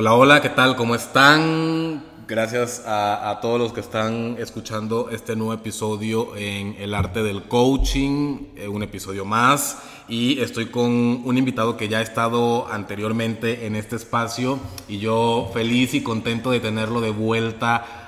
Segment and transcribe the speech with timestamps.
[0.00, 0.76] Hola, hola, ¿qué tal?
[0.76, 2.04] ¿Cómo están?
[2.28, 8.46] Gracias a, todos los que están escuchando este nuevo episodio en El Arte del Coaching,
[8.54, 9.78] eh, un episodio más.
[10.08, 15.50] Y estoy con un invitado que ya ha estado anteriormente en este espacio y yo
[15.52, 18.07] feliz y contento de tenerlo de vuelta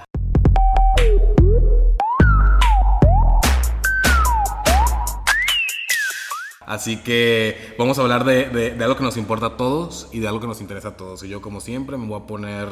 [6.70, 10.38] Así que vamos a hablar de, algo que nos importa a todos y de algo
[10.38, 11.20] que nos interesa a todos.
[11.24, 12.68] Y yo, como siempre, me voy a poner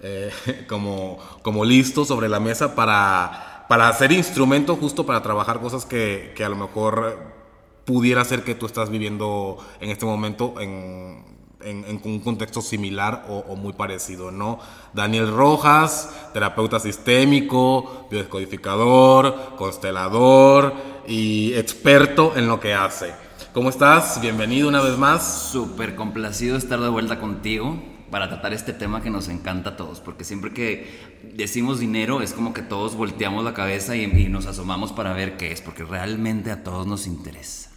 [0.00, 0.30] eh,
[0.66, 6.32] como, como listo sobre la mesa para, para hacer instrumento justo para trabajar cosas que,
[6.34, 7.18] que a lo mejor
[7.84, 11.22] pudiera ser que tú estás viviendo en este momento en,
[11.60, 14.58] en, un contexto similar o, o, muy parecido, ¿no?
[14.94, 23.12] Daniel Rojas, terapeuta sistémico, biodescodificador, constelador y experto en lo que hace.
[23.54, 24.20] ¿Cómo estás?
[24.20, 25.50] Bienvenido una vez más.
[25.50, 30.00] Súper complacido estar de vuelta contigo para tratar este tema que nos encanta a todos,
[30.00, 30.86] porque siempre que
[31.34, 35.52] decimos dinero es como que todos volteamos la cabeza y nos asomamos para ver qué
[35.52, 37.67] es, porque realmente a todos nos interesa.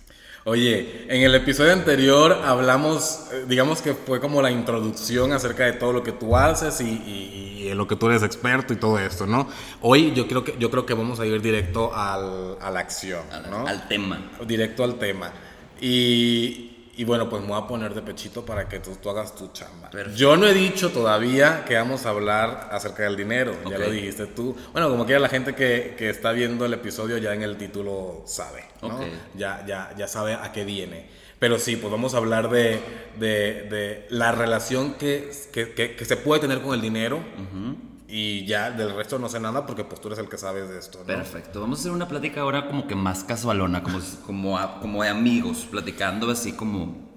[0.43, 5.73] Oye, en el episodio anterior hablamos, eh, digamos que fue como la introducción acerca de
[5.73, 9.27] todo lo que tú haces y, en lo que tú eres experto y todo esto,
[9.27, 9.47] ¿no?
[9.81, 13.21] Hoy yo creo que, yo creo que vamos a ir directo al, a la acción,
[13.51, 13.67] ¿no?
[13.67, 14.31] Al tema.
[14.43, 15.31] Directo al tema.
[15.79, 19.35] Y, y bueno, pues me voy a poner de pechito para que tú, tú hagas
[19.35, 19.89] tu chamba.
[20.15, 24.27] Yo no he dicho todavía que vamos a hablar acerca del dinero, ya lo dijiste
[24.27, 24.55] tú.
[24.73, 28.23] Bueno, como que la gente que, que, está viendo el episodio ya en el título
[28.25, 28.99] sabe, ¿no?
[29.35, 31.09] Ya, ya, ya sabe a qué viene.
[31.39, 32.79] Pero sí, pues vamos a hablar de,
[33.19, 37.17] de, de la relación que, que, que, se puede tener con el dinero.
[37.17, 40.67] Uh y ya del resto no sé nada porque pues tú eres el que sabes
[40.67, 40.99] de esto.
[40.99, 41.05] ¿no?
[41.05, 41.61] Perfecto.
[41.61, 45.65] Vamos a hacer una plática ahora como que más casualona, como, como, como de amigos,
[45.71, 47.15] platicando así como,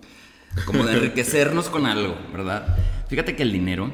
[0.67, 2.77] como de enriquecernos con algo, ¿verdad?
[3.09, 3.91] Fíjate que el dinero,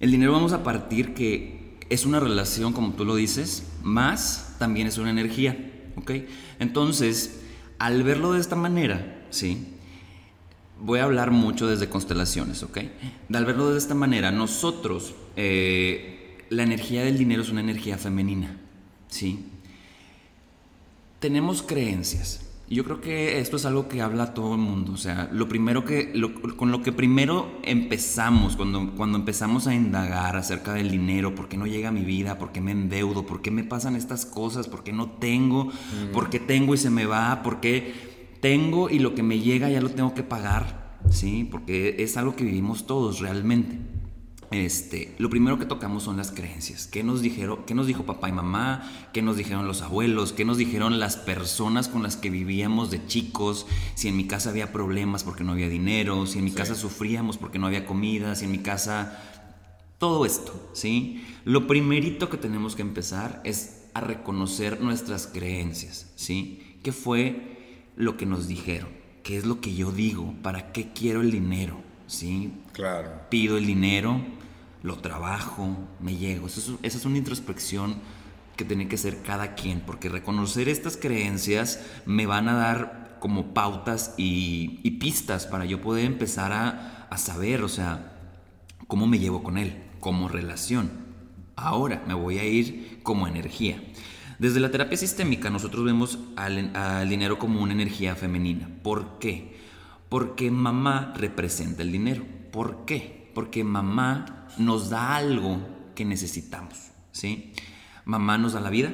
[0.00, 4.88] el dinero vamos a partir que es una relación, como tú lo dices, más también
[4.88, 5.56] es una energía,
[5.96, 6.10] ¿ok?
[6.58, 7.42] Entonces,
[7.78, 9.76] al verlo de esta manera, ¿sí?
[10.80, 12.78] voy a hablar mucho desde constelaciones, ¿ok?
[13.32, 18.58] Al verlo de esta manera, nosotros, eh, la energía del dinero es una energía femenina,
[19.08, 19.46] ¿sí?
[21.18, 22.46] Tenemos creencias.
[22.68, 24.92] Yo creo que esto es algo que habla todo el mundo.
[24.92, 26.12] O sea, lo primero que,
[26.56, 31.56] con lo que primero empezamos, cuando, cuando empezamos a indagar acerca del dinero, por qué
[31.56, 34.68] no llega a mi vida, por qué me endeudo, por qué me pasan estas cosas,
[34.68, 36.12] por qué no tengo, mm.
[36.12, 39.70] por qué tengo y se me va, por qué tengo y lo que me llega
[39.70, 41.48] ya lo tengo que pagar, ¿sí?
[41.50, 43.99] Porque es algo que vivimos todos realmente.
[44.50, 46.88] Este, lo primero que tocamos son las creencias.
[46.88, 48.90] ¿Qué nos dijeron, qué nos dijo papá y mamá?
[49.12, 50.32] ¿Qué nos dijeron los abuelos?
[50.32, 53.66] ¿Qué nos dijeron las personas con las que vivíamos de chicos?
[53.94, 57.38] Si en mi casa había problemas porque no había dinero, si en mi casa sufríamos
[57.38, 59.22] porque no había comida, si en mi casa
[59.98, 61.24] todo esto, ¿sí?
[61.44, 66.78] Lo primerito que tenemos que empezar es a reconocer nuestras creencias, ¿sí?
[66.82, 68.88] ¿Qué fue lo que nos dijeron,
[69.22, 72.52] qué es lo que yo digo, para qué quiero el dinero, ¿sí?
[72.72, 73.10] Claro.
[73.30, 74.20] Pido el dinero,
[74.82, 76.46] lo trabajo, me llego.
[76.48, 77.96] esa es una introspección
[78.56, 83.54] que tiene que ser cada quien, porque reconocer estas creencias me van a dar como
[83.54, 88.12] pautas y, pistas para yo poder empezar a, a saber, o sea,
[88.86, 90.90] cómo me llevo con él, como relación.
[91.56, 93.80] Ahora me voy a ir como energía.
[94.40, 98.70] Desde la terapia sistémica nosotros vemos al, dinero como una energía femenina.
[98.82, 99.59] ¿Por qué?
[100.10, 102.24] Porque mamá representa el dinero.
[102.52, 103.30] ¿Por qué?
[103.34, 105.58] Porque mamá nos da algo
[105.94, 107.54] que necesitamos, ¿sí?
[108.04, 108.92] Mamá nos da la vida,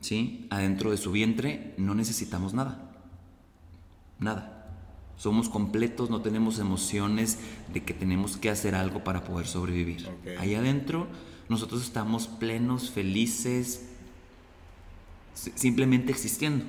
[0.00, 0.46] ¿sí?
[0.50, 2.92] Adentro de su vientre no necesitamos nada.
[4.20, 4.54] Nada.
[5.16, 7.38] Somos completos, no tenemos emociones
[7.72, 10.08] de que tenemos que hacer algo para poder sobrevivir.
[10.38, 11.08] Ahí adentro
[11.48, 13.88] nosotros estamos plenos, felices,
[15.54, 16.64] simplemente existiendo.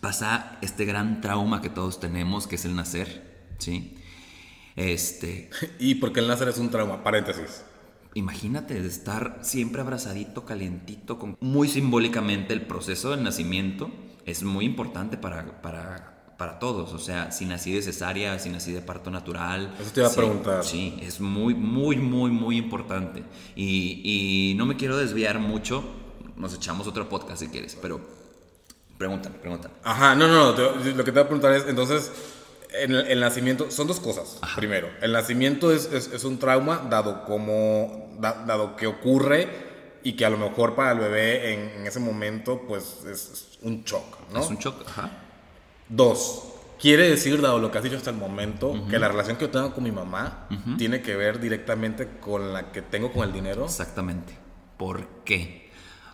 [0.00, 3.96] Pasa este gran trauma que todos tenemos, que es el nacer, ¿sí?
[4.76, 5.50] Este...
[5.78, 7.02] ¿Y porque el nacer es un trauma?
[7.02, 7.64] Paréntesis.
[8.14, 11.36] Imagínate de estar siempre abrazadito, calientito, con...
[11.40, 13.90] muy simbólicamente el proceso del nacimiento
[14.24, 16.92] es muy importante para, para, para todos.
[16.92, 19.74] O sea, si nací de cesárea, si nací de parto natural.
[19.80, 20.64] Eso te iba a preguntar.
[20.64, 23.22] Sí, es muy, muy, muy, muy importante.
[23.54, 25.84] Y, y no me quiero desviar mucho
[26.40, 28.00] nos echamos otro podcast si quieres, pero
[29.00, 29.74] pregúntame, pregúntame.
[29.82, 32.12] Ajá, no, no, no, lo que te voy a preguntar es, entonces,
[32.78, 34.38] el, el nacimiento, son dos cosas.
[34.56, 39.48] Primero, el nacimiento es, es, un trauma dado como, dado que ocurre
[40.02, 43.84] y que a lo mejor para el bebé en, en ese momento, pues es, un
[43.84, 44.40] shock, ¿no?
[44.40, 45.10] Es un shock, ajá.
[45.88, 49.46] Dos, quiere decir, dado lo que has dicho hasta el momento, que la relación que
[49.46, 50.46] yo tengo con mi mamá
[50.76, 53.64] tiene que ver directamente con la que tengo con el dinero.
[53.64, 54.36] Exactamente.
[54.76, 55.70] ¿Por qué?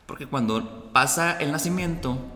[0.06, 2.35] Porque cuando pasa el nacimiento,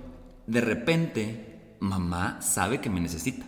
[0.51, 3.47] de repente, mamá sabe que me necesita.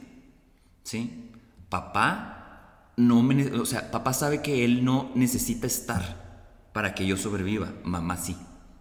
[0.85, 1.31] ¿Sí?
[1.69, 7.17] Papá no me, o sea, papá sabe que él no necesita estar para que yo
[7.17, 7.73] sobreviva.
[7.83, 8.37] Mamá sí.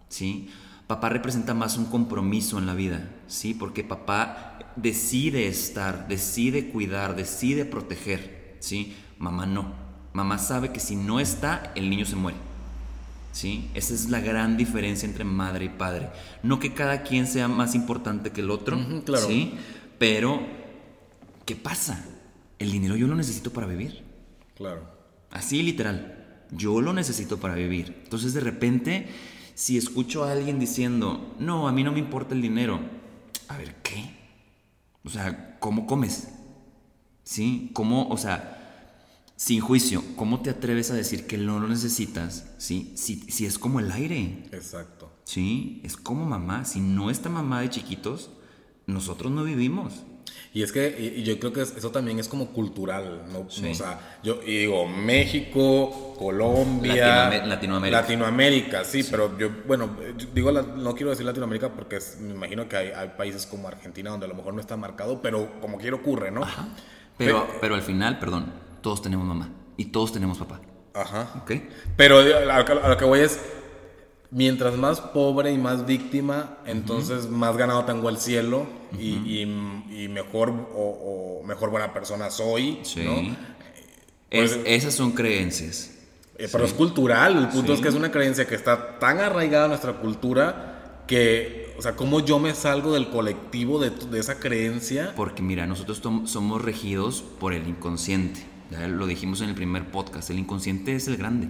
[0.08, 0.50] ¿Sí?
[0.86, 3.54] Papá representa más un compromiso en la vida, ¿sí?
[3.54, 8.94] Porque papá decide estar, decide cuidar, decide proteger, ¿sí?
[9.18, 9.74] Mamá no.
[10.12, 12.38] Mamá sabe que si no está, el niño se muere.
[13.32, 13.70] ¿Sí?
[13.74, 16.10] Esa es la gran diferencia entre madre y padre.
[16.42, 19.26] No que cada quien sea más importante que el otro, claro.
[19.26, 19.54] ¿sí?
[19.98, 20.40] Pero,
[21.46, 22.04] ¿qué pasa?
[22.58, 24.02] El dinero yo lo necesito para vivir.
[24.54, 24.86] Claro.
[25.30, 26.44] Así literal.
[26.50, 28.02] Yo lo necesito para vivir.
[28.04, 29.08] Entonces, de repente,
[29.54, 32.80] si escucho a alguien diciendo, no, a mí no me importa el dinero,
[33.48, 34.10] a ver, ¿qué?
[35.04, 36.28] O sea, ¿cómo comes?
[37.24, 37.70] ¿Sí?
[37.72, 38.61] ¿Cómo, o sea,
[39.42, 42.46] sin juicio, ¿cómo te atreves a decir que no lo necesitas?
[42.58, 42.92] ¿Sí?
[42.94, 44.44] Si, si es como el aire.
[44.52, 45.10] Exacto.
[45.24, 46.64] Sí, es como mamá.
[46.64, 48.30] Si no está mamá de chiquitos,
[48.86, 50.04] nosotros no vivimos.
[50.54, 53.40] Y es que y yo creo que eso también es como cultural, ¿no?
[53.40, 58.00] O sea, yo digo México, Colombia, Latinoamérica.
[58.00, 59.96] Latinoamérica, sí, pero yo, bueno,
[60.32, 64.28] digo, no quiero decir Latinoamérica porque me imagino que hay, países como Argentina donde a
[64.28, 66.46] lo mejor no está marcado, pero como quiera ocurre, ¿no?
[67.18, 70.60] Pero, pero, al final, perdón, todos tenemos mamá y todos tenemos papá.
[70.94, 71.32] Ajá.
[71.42, 71.52] ¿Ok?
[71.96, 73.40] Pero a lo que voy es,
[74.30, 78.66] mientras más pobre y más víctima, entonces más ganado tengo el cielo
[78.98, 79.46] y,
[80.08, 82.80] mejor o, mejor buena persona soy.
[82.82, 83.36] Sí.
[84.30, 85.90] Pues, esas son creencias.
[86.38, 89.66] Eh, pero es cultural, el punto es que es una creencia que está tan arraigada
[89.66, 94.40] en nuestra cultura que, o sea, ¿cómo yo me salgo del colectivo de, de esa
[94.40, 95.12] creencia?
[95.14, 98.51] Porque mira, nosotros somos regidos por el inconsciente.
[98.88, 101.48] Lo dijimos en el primer podcast, el inconsciente es el grande.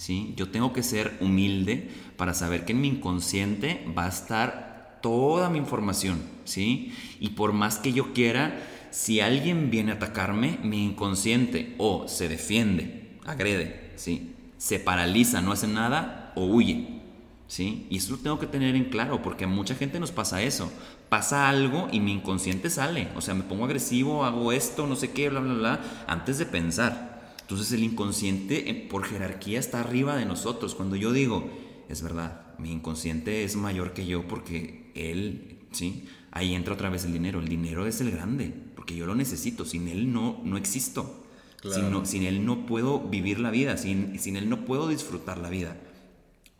[0.00, 0.32] ¿sí?
[0.36, 5.50] Yo tengo que ser humilde para saber que en mi inconsciente va a estar toda
[5.50, 6.94] mi información, ¿sí?
[7.20, 8.58] Y por más que yo quiera,
[8.90, 14.34] si alguien viene a atacarme, mi inconsciente o se defiende, agrede, ¿sí?
[14.56, 17.00] Se paraliza, no hace nada o huye,
[17.46, 17.86] ¿sí?
[17.90, 20.72] Y eso lo tengo que tener en claro porque a mucha gente nos pasa eso.
[21.10, 25.10] Pasa algo y mi inconsciente sale, o sea, me pongo agresivo, hago esto, no sé
[25.10, 27.34] qué, bla, bla, bla, antes de pensar.
[27.42, 30.76] Entonces el inconsciente eh, por jerarquía está arriba de nosotros.
[30.76, 31.50] Cuando yo digo,
[31.88, 36.06] es verdad, mi inconsciente es mayor que yo porque él, ¿sí?
[36.30, 37.40] Ahí entra otra vez el dinero.
[37.40, 39.64] El dinero es el grande, porque yo lo necesito.
[39.64, 41.24] Sin él no, no existo.
[41.62, 45.50] Sin, sin, él no puedo vivir la vida, sin, sin él no puedo disfrutar la
[45.50, 45.76] vida.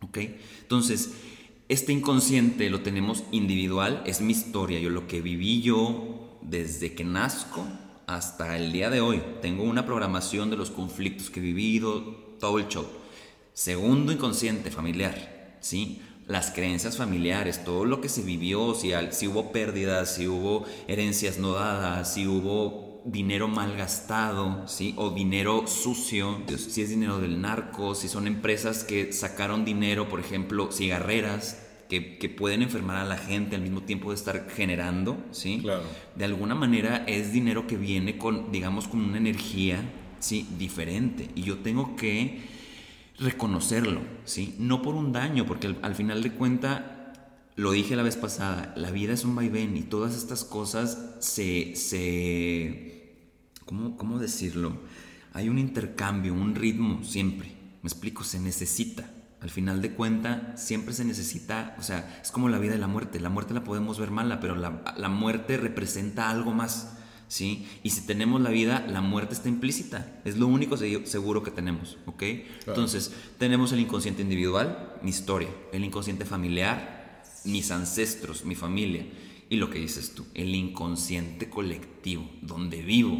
[0.01, 0.17] ¿Ok?
[0.61, 1.13] Entonces,
[1.71, 7.05] este inconsciente lo tenemos individual, es mi historia, yo lo que viví yo desde que
[7.05, 7.65] nazco
[8.07, 9.23] hasta el día de hoy.
[9.41, 12.01] Tengo una programación de los conflictos que he vivido,
[12.41, 12.85] todo el show.
[13.53, 16.01] Segundo, inconsciente familiar, ¿sí?
[16.27, 21.37] Las creencias familiares, todo lo que se vivió, si, si hubo pérdidas, si hubo herencias
[21.37, 24.93] no dadas, si hubo dinero mal gastado, ¿sí?
[24.97, 30.19] O dinero sucio, si es dinero del narco, si son empresas que sacaron dinero, por
[30.19, 31.67] ejemplo, cigarreras,
[31.99, 35.59] que, pueden enfermar a la gente al mismo tiempo de estar generando, ¿sí?
[35.61, 35.83] Claro.
[36.15, 39.83] De alguna manera es dinero que viene con, digamos, con una energía,
[40.19, 40.47] ¿sí?
[40.57, 41.29] Diferente.
[41.35, 42.39] Y yo tengo que
[43.19, 44.55] reconocerlo, ¿sí?
[44.57, 47.00] No por un daño, porque al, final de cuenta,
[47.55, 51.75] lo dije la vez pasada, la vida es un vaivén y todas estas cosas se...
[51.75, 53.15] se
[53.65, 54.79] ¿cómo, ¿Cómo decirlo?
[55.33, 57.51] Hay un intercambio, un ritmo siempre.
[57.81, 59.09] Me explico, se necesita.
[59.41, 62.87] Al final de cuenta, siempre se necesita, o sea, es como la vida y la
[62.87, 63.19] muerte.
[63.19, 67.67] La muerte la podemos ver mala, pero la, muerte representa algo más, ¿sí?
[67.81, 70.21] Y si tenemos la vida, la muerte está implícita.
[70.25, 72.21] Es lo único seguro que tenemos, ¿ok?
[72.67, 77.00] Entonces, tenemos el inconsciente individual, mi historia, el inconsciente familiar,
[77.45, 79.05] mis ancestros, mi familia,
[79.49, 83.17] y lo que dices tú, el inconsciente colectivo, donde vivo,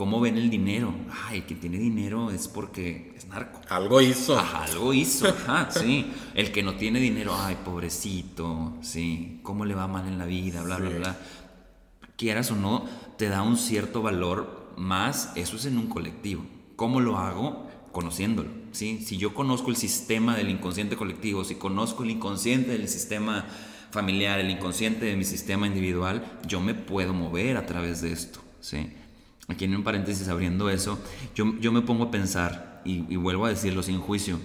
[0.00, 0.94] ¿Cómo ven el dinero?
[1.28, 3.60] Ay, que tiene dinero es porque es narco.
[3.68, 4.38] Algo hizo.
[4.38, 5.28] Ajá, algo hizo.
[5.28, 6.10] Ajá, sí.
[6.32, 9.40] El que no tiene dinero, ay, pobrecito, sí.
[9.42, 10.62] ¿Cómo le va mal en la vida?
[10.62, 11.18] Bla, bla, bla.
[12.16, 12.86] Quieras o no,
[13.18, 15.32] te da un cierto valor más.
[15.36, 16.46] Eso es en un colectivo.
[16.76, 17.69] ¿Cómo lo hago?
[17.92, 18.50] Conociéndolo.
[18.72, 19.02] ¿sí?
[19.04, 23.46] Si yo conozco el sistema del inconsciente colectivo, si conozco el inconsciente del sistema
[23.90, 28.40] familiar, el inconsciente de mi sistema individual, yo me puedo mover a través de esto.
[28.60, 28.90] ¿sí?
[29.50, 30.98] aquí en un paréntesis abriendo eso,
[31.34, 34.38] yo, yo me pongo a pensar, y, vuelvo a decirlo sin juicio,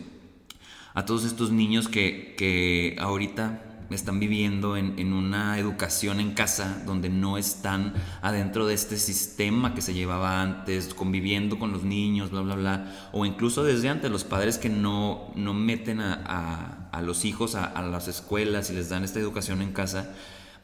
[0.93, 6.81] a todos estos niños que, que ahorita están viviendo en, en, una educación en casa
[6.85, 12.31] donde no están adentro de este sistema que se llevaba antes, conviviendo con los niños,
[12.31, 13.09] bla, bla, bla.
[13.11, 17.55] O incluso desde antes, los padres que no, no meten a, a, a los hijos
[17.55, 20.13] a, a, las escuelas y les dan esta educación en casa,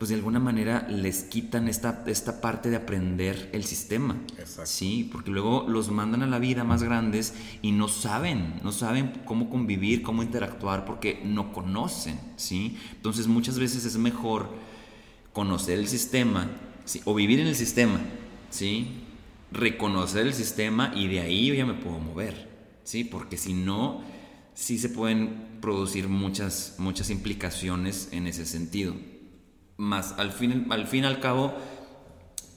[0.02, 4.20] pues de alguna manera les quitan esta, esta parte de aprender el sistema.
[4.40, 4.66] Exacto.
[4.66, 9.14] Sí, porque luego los mandan a la vida más grandes y no saben, no saben
[9.26, 12.80] cómo convivir, cómo interactuar, porque no conocen, ¿sí?
[12.96, 14.50] Entonces muchas veces es mejor
[15.34, 16.50] conocer el sistema,
[16.86, 17.00] ¿sí?
[17.06, 18.00] o vivir en el sistema,
[18.50, 19.04] ¿sí?
[19.52, 22.50] Reconocer el sistema y de ahí yo ya me puedo mover,
[22.86, 23.04] ¿sí?
[23.04, 24.02] Porque si no,
[24.56, 28.96] sí se pueden producir muchas, muchas implicaciones en ese sentido
[29.82, 31.54] más al fin, al fin al cabo,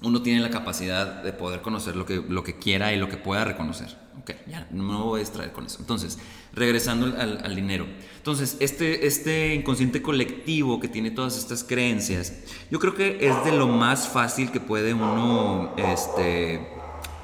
[0.02, 3.16] uno tiene la capacidad de poder conocer lo que, lo que quiera y lo que
[3.16, 3.96] pueda reconocer.
[4.20, 5.78] Ok, ya, no me voy a distraer con eso.
[5.80, 6.18] Entonces,
[6.52, 7.86] regresando al, al, dinero.
[8.18, 12.34] Entonces, este, este inconsciente colectivo que tiene todas estas creencias,
[12.70, 16.68] yo creo que es de lo más fácil que puede uno este,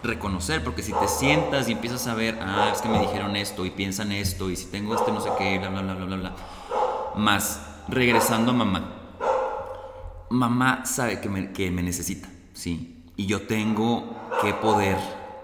[0.03, 3.67] reconocer, porque si te sientas y empiezas a ver, ah, es que me dijeron esto
[3.67, 6.17] y piensan esto, y si tengo este no sé qué, bla, bla, bla, bla, bla,
[6.17, 6.37] bla.
[7.17, 9.00] Más, regresando a mamá
[10.31, 13.03] mamá sabe que me, que me necesita, ¿sí?
[13.17, 14.97] Y yo tengo que poder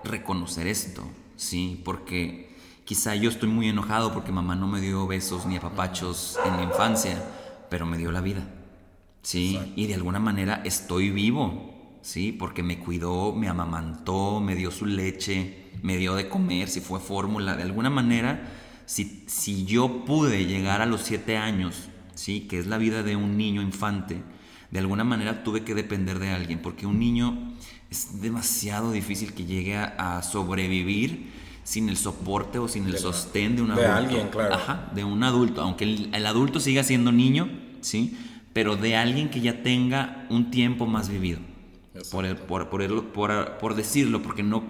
[0.05, 1.03] reconocer esto,
[1.37, 1.83] ¿sí?
[1.85, 6.57] Porque quizá yo estoy muy enojado porque mamá no me dio besos ni apapachos en
[6.57, 7.23] la infancia,
[7.69, 8.49] pero me dio la vida,
[9.23, 9.59] ¿sí?
[9.75, 12.31] Y de alguna manera estoy vivo, ¿sí?
[12.31, 17.01] Porque me cuidó, me amamantó, me dio su leche, me dio de comer, si fue
[17.01, 18.53] fórmula, de alguna manera,
[18.87, 22.43] si, si yo pude llegar a los siete años, ¿sí?
[22.43, 24.23] Que es la vida de un niño infante,
[24.71, 27.53] de alguna manera tuve que depender de alguien, porque un niño
[27.91, 31.31] es demasiado difícil que llegue a, sobrevivir
[31.63, 33.89] sin el soporte o sin el sostén de un adulto.
[33.89, 34.55] De alguien, claro.
[34.55, 37.49] Ajá, de un adulto, aunque el, adulto siga siendo niño,
[37.81, 38.17] ¿sí?
[38.53, 41.41] Pero de alguien que ya tenga un tiempo más vivido.
[42.11, 44.65] Por, por, por, por, decirlo, porque no,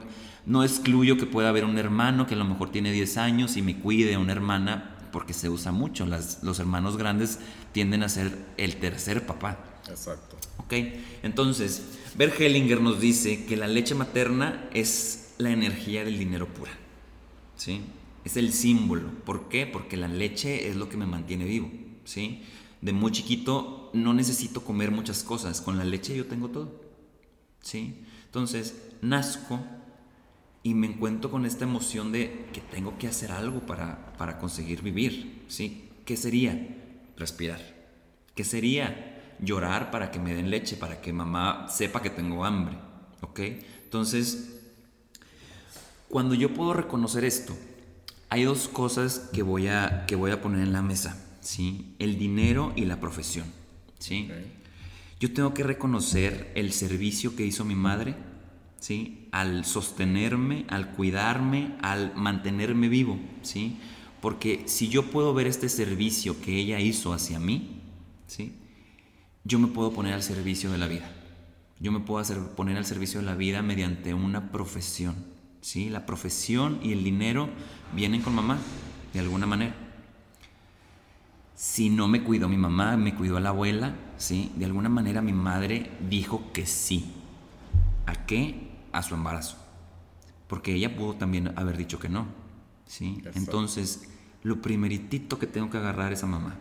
[0.47, 3.63] no excluyo que pueda haber un hermano que a lo mejor tiene 10 años y
[3.63, 6.07] me cuide a una hermana, porque se usa mucho.
[6.07, 7.41] Las, los hermanos grandes
[7.73, 9.59] tienden a ser el tercer papá.
[9.89, 10.37] Exacto.
[10.59, 10.73] Ok,
[11.23, 11.83] entonces,
[12.17, 16.73] Bert Hellinger nos dice que la leche materna es la energía del dinero pura.
[17.57, 17.83] ¿Sí?
[18.25, 19.09] Es el símbolo.
[19.25, 19.67] ¿Por qué?
[19.67, 21.71] Porque la leche es lo que me mantiene vivo.
[22.05, 22.43] ¿Sí?
[22.81, 25.61] De muy chiquito no necesito comer muchas cosas.
[25.61, 26.81] Con la leche yo tengo todo.
[27.61, 28.03] ¿Sí?
[28.27, 29.61] Entonces, nazco
[30.63, 34.83] y me encuentro con esta emoción de que tengo que hacer algo para, para conseguir
[34.83, 35.45] vivir.
[35.49, 35.91] ¿Sí?
[36.05, 36.77] ¿Qué sería?
[37.17, 37.61] Respirar.
[38.35, 39.16] ¿Qué sería?
[39.41, 42.77] Llorar para que me den leche, para que mamá sepa que tengo hambre.
[43.21, 43.41] ¿Ok?
[43.85, 44.61] Entonces,
[46.09, 47.57] cuando yo puedo reconocer esto,
[48.29, 51.23] hay dos cosas que voy a, que voy a poner en la mesa.
[51.41, 51.95] ¿sí?
[51.99, 53.47] El dinero y la profesión.
[53.99, 54.29] ¿sí?
[55.21, 58.15] Yo tengo que reconocer el servicio que hizo mi madre,
[58.79, 59.29] ¿sí?
[59.33, 63.79] Al sostenerme, al cuidarme, al mantenerme vivo, ¿sí?
[64.21, 67.81] Porque si yo puedo ver este servicio que ella hizo hacia mí,
[68.27, 68.53] ¿sí?
[69.47, 71.09] Yo me puedo poner al servicio de la vida.
[71.79, 75.15] Yo me puedo hacer, poner al servicio de la vida mediante una profesión.
[75.61, 75.89] ¿sí?
[75.89, 77.49] La profesión y el dinero
[77.95, 78.59] vienen con mamá,
[79.13, 79.75] de alguna manera.
[81.55, 84.51] Si no me cuidó mi mamá, me cuidó la abuela, ¿sí?
[84.57, 87.13] de alguna manera mi madre dijo que sí.
[88.07, 88.71] ¿A qué?
[88.93, 89.59] A su embarazo.
[90.49, 92.27] Porque ella pudo también haber dicho que no.
[92.85, 93.23] ¿sí?
[93.35, 94.09] Entonces,
[94.43, 96.57] lo primeritito que tengo que agarrar es a mamá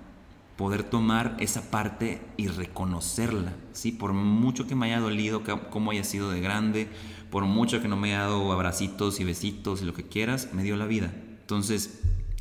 [0.58, 3.92] poder tomar esa parte y reconocerla, ¿sí?
[3.92, 6.88] Por mucho que me haya dolido, cómo haya sido de grande,
[7.30, 10.64] por mucho que no me haya dado abracitos y besitos y lo que quieras, me
[10.64, 11.14] dio la vida.
[11.42, 12.00] Entonces,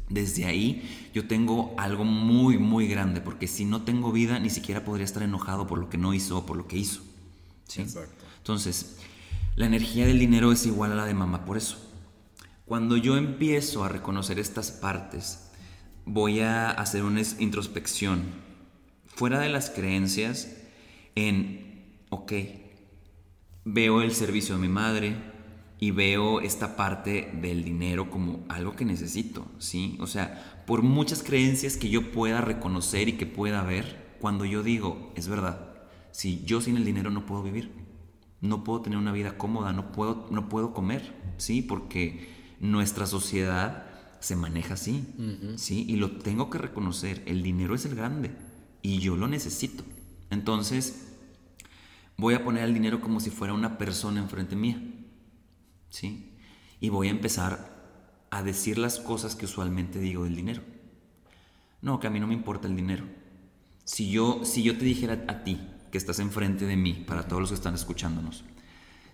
[0.09, 4.85] desde ahí yo tengo algo muy, muy grande, porque si no tengo vida, ni siquiera
[4.85, 7.02] podría estar enojado por lo que no hizo o por lo que hizo.
[7.66, 7.83] ¿sí?
[7.83, 8.25] Exacto.
[8.38, 8.99] Entonces,
[9.56, 11.78] la energía del dinero es igual a la de mamá por eso.
[12.64, 15.50] Cuando yo empiezo a reconocer estas partes,
[16.06, 18.23] voy a hacer una introspección
[19.06, 20.56] fuera de las creencias
[21.14, 22.32] en, ok,
[23.64, 25.16] veo el servicio de mi madre
[25.78, 29.96] y veo esta parte del dinero como algo que necesito, ¿sí?
[30.00, 34.62] O sea, por muchas creencias que yo pueda reconocer y que pueda ver, cuando yo
[34.62, 35.75] digo, es verdad,
[36.11, 37.73] si yo sin el dinero no puedo vivir,
[38.40, 41.62] no puedo tener una vida cómoda, no puedo, no puedo comer, ¿sí?
[41.62, 42.28] Porque
[42.61, 43.87] nuestra sociedad
[44.24, 45.04] se maneja así,
[45.56, 45.84] ¿sí?
[45.86, 48.30] Y lo tengo que reconocer, el dinero es el grande
[48.80, 49.84] y yo lo necesito.
[50.30, 51.08] Entonces,
[52.16, 54.82] voy a poner el dinero como si fuera una persona enfrente mía,
[55.90, 56.32] ¿sí?
[56.80, 60.62] Y voy a empezar a decir las cosas que usualmente digo del dinero.
[61.82, 63.04] No, que a mí no me importa el dinero.
[63.84, 65.60] Si yo, si yo te dijera a ti,
[65.92, 68.42] que estás enfrente de mí, para todos los que están escuchándonos,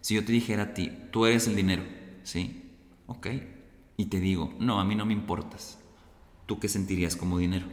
[0.02, 1.82] si yo te dijera a ti, tú eres el dinero,
[2.22, 2.70] ¿sí?
[3.08, 3.26] Ok.
[4.00, 5.78] Y te digo, no, a mí no me importas.
[6.46, 7.66] ¿Tú qué sentirías como dinero?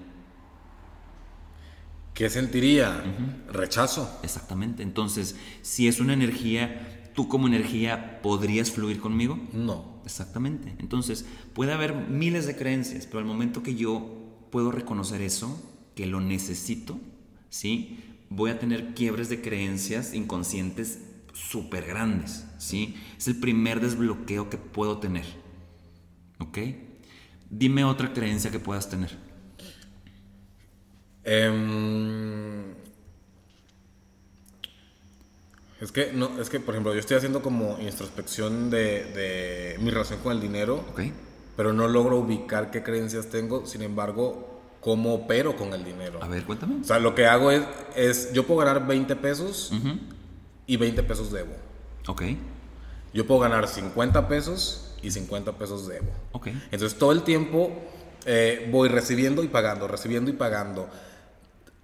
[2.14, 3.02] ¿Qué sentiría?
[3.50, 4.20] Rechazo.
[4.24, 4.84] Exactamente.
[4.84, 9.40] Entonces, si es una energía, ¿tú como energía podrías fluir conmigo?
[9.54, 10.02] No.
[10.04, 10.76] Exactamente.
[10.80, 15.58] Entonces, puede haber miles de creencias, pero al momento que yo puedo reconocer eso,
[15.96, 17.00] que lo necesito,
[17.50, 18.00] ¿sí?
[18.30, 21.00] Voy a tener quiebres de creencias inconscientes
[21.32, 22.96] súper grandes, ¿sí?
[23.18, 25.26] Es el primer desbloqueo que puedo tener,
[26.40, 26.58] ¿ok?
[27.50, 29.18] Dime otra creencia que puedas tener.
[31.24, 32.74] Em,
[35.82, 39.92] es que, no, es que, por ejemplo, yo estoy haciendo como introspección de, de mi
[39.92, 41.02] relación con el dinero, ¿Ok?
[41.56, 46.24] pero no logro ubicar qué creencias tengo, sin embargo, cómo opero con el dinero.
[46.24, 46.82] A ver, cuéntame.
[46.82, 47.64] O sea, lo que hago es,
[47.96, 49.72] es yo puedo ganar 20 pesos
[50.66, 51.54] y 20 pesos debo.
[52.08, 52.24] Ok,
[53.14, 56.08] Yo puedo ganar 50 pesos y 50 pesos debo.
[56.32, 56.48] ok.
[56.72, 57.72] Entonces todo el tiempo
[58.26, 60.90] eh, voy recibiendo y pagando, recibiendo y pagando.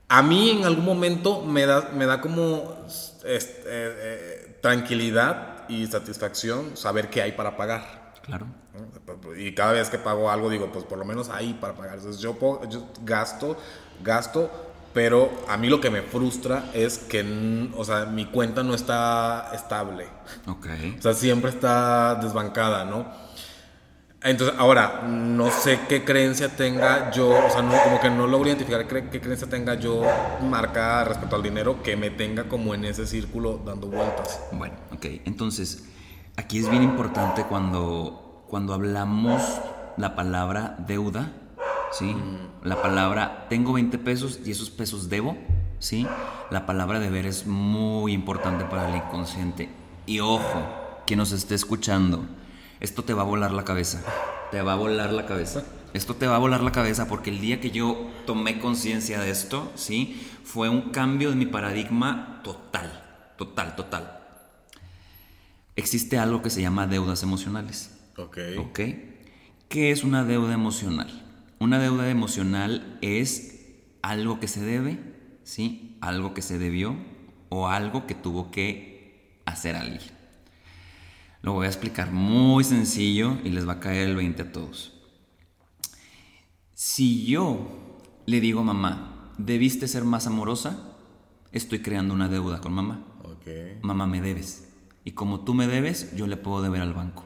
[0.10, 2.86] A mí en algún momento me da, me da como
[3.24, 8.13] este, eh, eh, tranquilidad y satisfacción saber que hay para pagar.
[8.24, 8.48] Claro.
[9.38, 11.98] Y cada vez que pago algo digo, pues por lo menos hay para pagar.
[11.98, 13.58] Entonces yo, puedo- yo gasto,
[14.03, 14.50] gasto,
[14.94, 18.74] pero a mí lo que me frustra es que, n- o sea, mi cuenta no
[18.76, 20.08] está estable.
[20.48, 20.68] Ok.
[21.00, 23.06] O sea, siempre está desbancada, ¿no?
[24.26, 28.48] Entonces, ahora, no sé qué creencia tenga yo, o sea, no, como que no logro
[28.48, 30.02] identificar qué, qué creencia tenga yo
[30.42, 34.40] marcada respecto al dinero que me tenga como en ese círculo dando vueltas.
[34.54, 35.06] Bueno, ok.
[35.26, 35.90] Entonces,
[36.38, 39.42] aquí es bien importante cuando, cuando hablamos
[39.98, 41.34] la palabra deuda,
[41.98, 42.16] ¿sí?
[42.64, 45.38] La palabra tengo 20 pesos y esos pesos debo,
[45.80, 46.08] ¿sí?
[46.50, 49.70] La palabra deber es muy importante para el inconsciente.
[50.06, 52.26] Y ojo, que nos esté escuchando,
[52.80, 54.02] esto te va a volar la cabeza.
[54.52, 55.64] Te va a volar la cabeza.
[55.94, 59.29] Esto te va a volar la cabeza porque el día que yo tomé conciencia de
[59.29, 60.20] esto, ¿sí?
[60.44, 63.03] Fue un cambio de mi paradigma total,
[63.38, 64.20] total, total.
[65.75, 67.98] Existe algo que se llama deudas emocionales.
[68.18, 68.38] Ok.
[68.60, 68.79] ¿Ok?
[69.70, 71.23] ¿Qué es una deuda emocional?
[71.59, 73.53] Una deuda emocional es
[74.01, 75.00] algo que se debe,
[75.44, 75.98] ¿sí?
[76.01, 76.96] Algo que se debió
[77.50, 80.01] o algo que tuvo que hacer alguien.
[81.42, 84.94] Lo voy a explicar muy sencillo y les va a caer el 20 a todos.
[86.74, 90.96] Si yo le digo a mamá, debiste ser más amorosa,
[91.51, 93.05] estoy creando una deuda con mamá.
[93.81, 94.70] Mamá, me debes.
[95.03, 97.25] Y como tú me debes, yo le puedo deber al banco.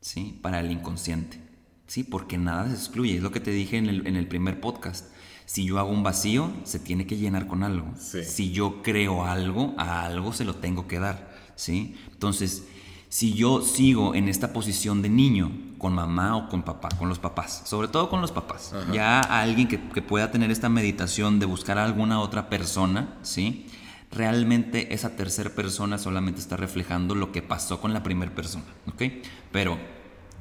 [0.00, 0.38] ¿Sí?
[0.42, 1.40] Para el inconsciente.
[1.88, 2.04] ¿Sí?
[2.04, 3.16] Porque nada se excluye.
[3.16, 5.06] Es lo que te dije en el, en el primer podcast.
[5.46, 7.88] Si yo hago un vacío, se tiene que llenar con algo.
[7.98, 8.22] Sí.
[8.22, 11.34] Si yo creo algo, a algo se lo tengo que dar.
[11.56, 11.96] ¿Sí?
[12.12, 12.64] Entonces,
[13.08, 17.18] si yo sigo en esta posición de niño, con mamá o con papá, con los
[17.18, 21.46] papás, sobre todo con los papás, ya alguien que, que pueda tener esta meditación de
[21.46, 23.66] buscar a alguna otra persona, ¿sí?
[24.10, 29.04] Realmente esa tercera persona solamente está reflejando lo que pasó con la primera persona, ¿ok?
[29.52, 29.78] Pero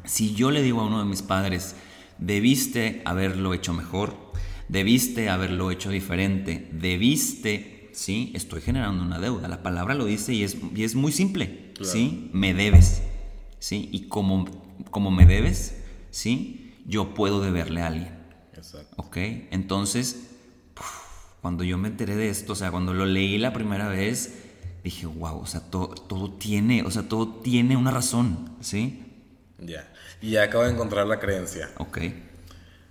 [0.07, 1.75] si yo le digo a uno de mis padres,
[2.17, 4.15] debiste haberlo hecho mejor,
[4.69, 8.31] debiste haberlo hecho diferente, debiste, ¿sí?
[8.35, 9.47] Estoy generando una deuda.
[9.47, 12.29] La palabra lo dice y es, y es muy simple, ¿sí?
[12.33, 13.03] Me debes,
[13.59, 13.89] ¿sí?
[13.91, 14.45] Y como,
[14.89, 15.77] como me debes,
[16.09, 16.73] ¿sí?
[16.85, 18.17] Yo puedo deberle a alguien,
[18.55, 18.95] Exacto.
[18.97, 19.17] ¿ok?
[19.51, 20.31] Entonces,
[21.41, 24.43] cuando yo me enteré de esto, o sea, cuando lo leí la primera vez,
[24.83, 29.03] dije, wow, o sea, todo, todo tiene, o sea, todo tiene una razón, ¿sí?
[29.59, 29.91] Ya.
[30.21, 31.69] Y ya acabo de encontrar la creencia.
[31.77, 31.99] Ok,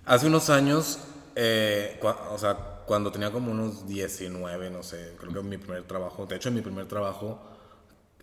[0.05, 0.99] Hace unos años,
[1.35, 1.99] eh,
[2.31, 6.37] o sea, cuando tenía como unos 19, no sé, creo que mi primer trabajo, de
[6.37, 7.41] hecho en mi primer trabajo,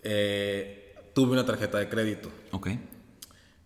[0.02, 2.30] eh, tuve una tarjeta de crédito.
[2.52, 2.68] ok,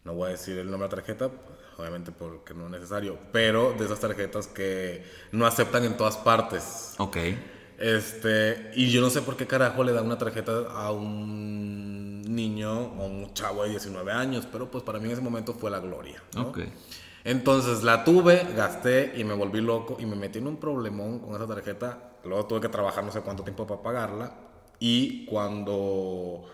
[0.05, 1.31] No voy a decir el nombre de la tarjeta,
[1.77, 6.95] obviamente porque no es necesario, pero de esas tarjetas que no aceptan en todas partes.
[6.99, 7.17] ok,
[7.79, 12.71] Este, y yo no sé por qué carajo le dan una tarjeta a un niño
[12.99, 15.81] o un chavo de 19 años, pero pues para mí en ese momento fue la
[15.81, 16.23] gloria.
[16.35, 16.49] ¿no?
[16.49, 16.59] ok.
[17.25, 21.35] Entonces la tuve, gasté y me volví loco y me metí en un problemón con
[21.35, 22.13] esa tarjeta.
[22.25, 24.33] Luego tuve que trabajar no sé cuánto tiempo para pagarla.
[24.79, 26.45] Y cuando,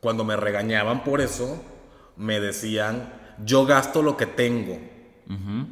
[0.00, 1.60] cuando me regañaban por eso,
[2.16, 3.12] me decían,
[3.44, 4.74] yo gasto lo que tengo.
[4.74, 5.66] Ujú,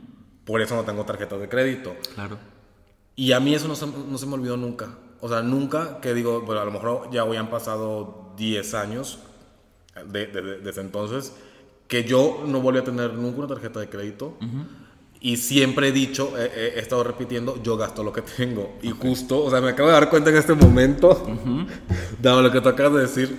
[0.45, 1.95] Por eso no tengo tarjetas de crédito.
[2.15, 2.39] Claro.
[3.15, 4.89] Y a mí eso no se, no se me olvidó nunca.
[5.21, 9.19] O sea, nunca que digo, bueno, a lo mejor ya hoy han pasado 10 años
[10.05, 11.33] de- de- de- desde entonces,
[11.87, 14.37] que yo no volví a tener nunca una tarjeta de crédito.
[15.21, 18.77] Y siempre he dicho, he, estado repitiendo, yo gasto lo que tengo.
[18.83, 21.27] Y justo, o sea, me acabo de dar cuenta en este momento,
[22.23, 23.39] dado lo que tú acabas de decir,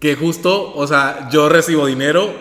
[0.00, 2.32] que justo, o sea, yo recibo dinero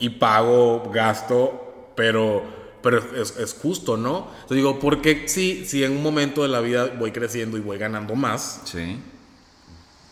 [0.00, 2.42] y pago, gasto, pero,
[2.82, 4.28] pero es, justo, ¿no?
[4.34, 7.60] Entonces digo, ¿por qué si, si en un momento de la vida voy creciendo y
[7.60, 8.62] voy ganando más?
[8.64, 8.98] Sí.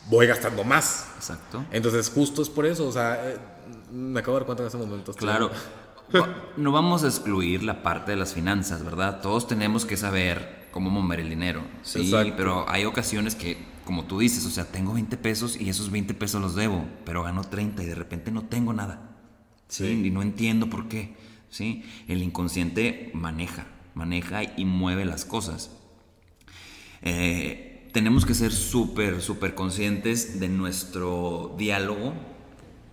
[0.08, 1.08] Voy gastando más.
[1.16, 1.64] Exacto.
[1.70, 3.38] Entonces, justo es por eso, o sea, eh,
[3.92, 5.12] me acabo de dar cuenta en ese momento.
[5.14, 5.50] Claro.
[6.56, 9.20] no vamos a excluir la parte de las finanzas, ¿verdad?
[9.20, 14.18] Todos tenemos que saber cómo mover el dinero, sí, pero hay ocasiones que, como tú
[14.18, 17.82] dices, o sea, tengo 20 pesos y esos 20 pesos los debo, pero gano 30
[17.82, 19.16] y de repente no tengo nada,
[19.68, 20.02] ¿sí?
[20.04, 21.16] Y no entiendo por qué,
[21.48, 21.84] ¿sí?
[22.08, 25.70] El inconsciente maneja, maneja y mueve las cosas.
[27.00, 27.65] Eh,
[27.96, 32.12] tenemos que ser súper, súper conscientes de nuestro diálogo,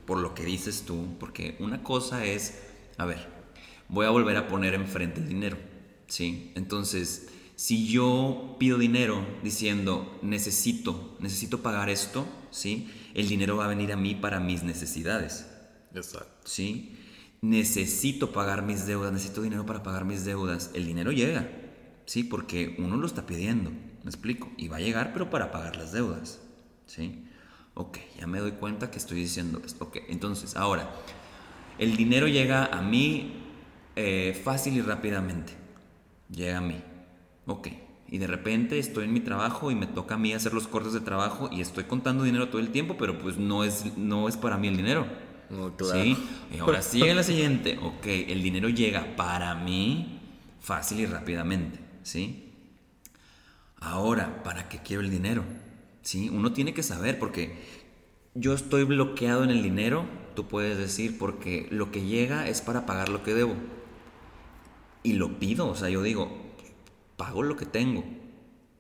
[0.06, 2.54] por lo que dices tú, porque una cosa es
[2.96, 3.28] a ver,
[3.90, 5.58] voy a volver a poner enfrente el dinero,
[6.08, 6.54] ¿sí?
[6.56, 12.90] Entonces, si yo pido dinero diciendo, necesito, necesito pagar esto, ¿sí?
[13.14, 15.48] El dinero va a venir a mí para mis necesidades.
[15.94, 16.48] Exacto.
[16.48, 16.98] ¿Sí?
[17.42, 20.72] Necesito pagar mis deudas, necesito dinero para pagar mis deudas.
[20.74, 21.52] El dinero llega,
[22.06, 22.24] ¿sí?
[22.24, 23.70] Porque uno lo está pidiendo,
[24.04, 24.52] ¿me explico?
[24.58, 26.42] Y va a llegar, pero para pagar las deudas,
[26.86, 27.26] ¿sí?
[27.76, 29.86] Ok, ya me doy cuenta que estoy diciendo esto.
[29.86, 30.90] Ok, entonces, ahora,
[31.80, 33.34] el dinero llega a mí
[33.96, 35.54] eh, fácil y rápidamente.
[36.30, 36.82] Llega a mí.
[37.46, 37.70] Ok.
[38.10, 40.94] Y de repente estoy en mi trabajo y me toca a mí hacer los cortes
[40.94, 44.38] de trabajo y estoy contando dinero todo el tiempo, pero pues no es, no es
[44.38, 45.08] para mí el dinero.
[45.92, 46.18] ¿Sí?
[46.54, 47.80] Y ahora sigue la siguiente.
[47.82, 50.20] Ok, el dinero llega para mí
[50.60, 51.80] fácil y rápidamente.
[52.04, 52.43] ¿Sí?
[53.84, 55.44] Ahora, ¿para qué quiero el dinero?
[56.02, 56.30] ¿Sí?
[56.30, 57.62] Uno tiene que saber porque
[58.34, 62.86] yo estoy bloqueado en el dinero tú puedes decir, porque lo que llega es para
[62.86, 63.56] pagar lo que debo.
[65.04, 66.32] Y lo pido, o sea, yo digo,
[67.18, 68.04] pago lo que tengo,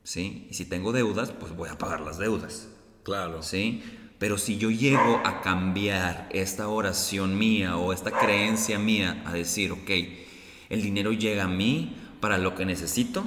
[0.03, 0.47] ¿sí?
[0.49, 2.69] Y si tengo deudas, pues voy a pagar las deudas.
[3.03, 3.43] Claro.
[3.43, 3.83] ¿Sí?
[4.19, 9.71] Pero si yo llego a cambiar esta oración mía o esta creencia mía a decir,
[9.71, 9.89] ok,
[10.69, 13.25] el dinero llega a mí para lo que necesito,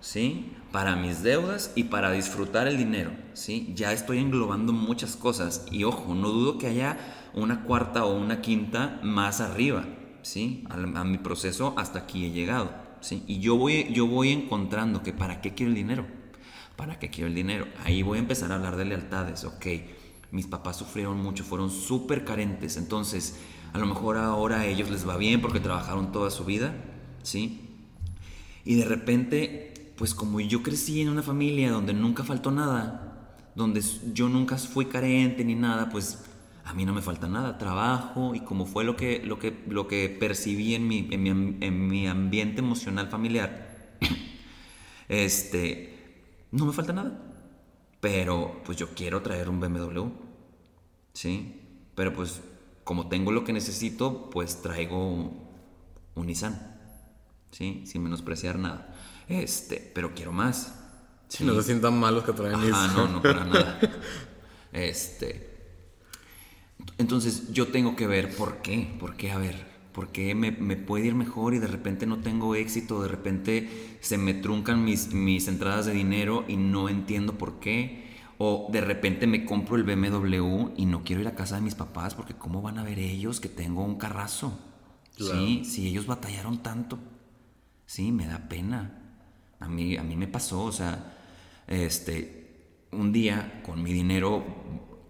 [0.00, 0.52] ¿sí?
[0.74, 3.72] Para mis deudas y para disfrutar el dinero, ¿sí?
[3.76, 6.98] Ya estoy englobando muchas cosas y ojo, no dudo que haya
[7.32, 9.84] una cuarta o una quinta más arriba,
[10.22, 10.64] ¿sí?
[10.68, 13.22] A, mi proceso hasta aquí he llegado, ¿sí?
[13.28, 16.06] Y yo voy, yo voy encontrando que para qué quiero el dinero,
[16.74, 17.68] para qué quiero el dinero.
[17.84, 19.66] Ahí voy a empezar a hablar de lealtades, ok.
[20.32, 23.38] Mis papás sufrieron mucho, fueron súper carentes, entonces
[23.72, 26.74] a lo mejor ahora a ellos les va bien porque trabajaron toda su vida,
[27.22, 27.60] ¿sí?
[28.64, 33.82] Y de repente, pues como yo crecí en una familia donde nunca faltó nada, donde
[34.12, 36.24] yo nunca fui carente ni nada, pues
[36.64, 39.86] a mí no me falta nada, trabajo y como fue lo que, lo que, lo
[39.86, 43.96] que percibí en mi, en mi, ambiente emocional familiar,
[45.08, 47.30] este, no me falta nada.
[48.00, 50.08] Pero pues yo quiero traer un BMW,
[51.14, 51.60] ¿sí?
[51.94, 52.42] Pero pues
[52.82, 55.32] como tengo lo que necesito, pues traigo
[56.14, 56.76] un Nissan,
[57.50, 57.82] ¿sí?
[57.86, 58.93] Sin menospreciar nada.
[59.28, 60.74] Este, pero quiero más.
[61.28, 62.94] Si no se sientan malos que traen Nissan.
[62.94, 63.80] no, no, para nada.
[64.72, 65.54] Este,
[66.98, 71.06] entonces yo tengo que ver por qué, por qué, a ver, por qué me, puede
[71.06, 75.48] ir mejor y de repente no tengo éxito, de repente se me truncan mis, mis
[75.48, 78.04] entradas de dinero y no entiendo por qué.
[78.36, 81.76] O de repente me compro el BMW y no quiero ir a casa de mis
[81.76, 84.58] papás porque ¿cómo van a ver ellos que tengo un carrazo?
[85.16, 86.98] Sí, si ellos batallaron tanto.
[87.86, 89.03] Sí, me da pena.
[89.60, 91.16] A mí, a mí me pasó, o sea,
[91.66, 94.44] este, un día con mi dinero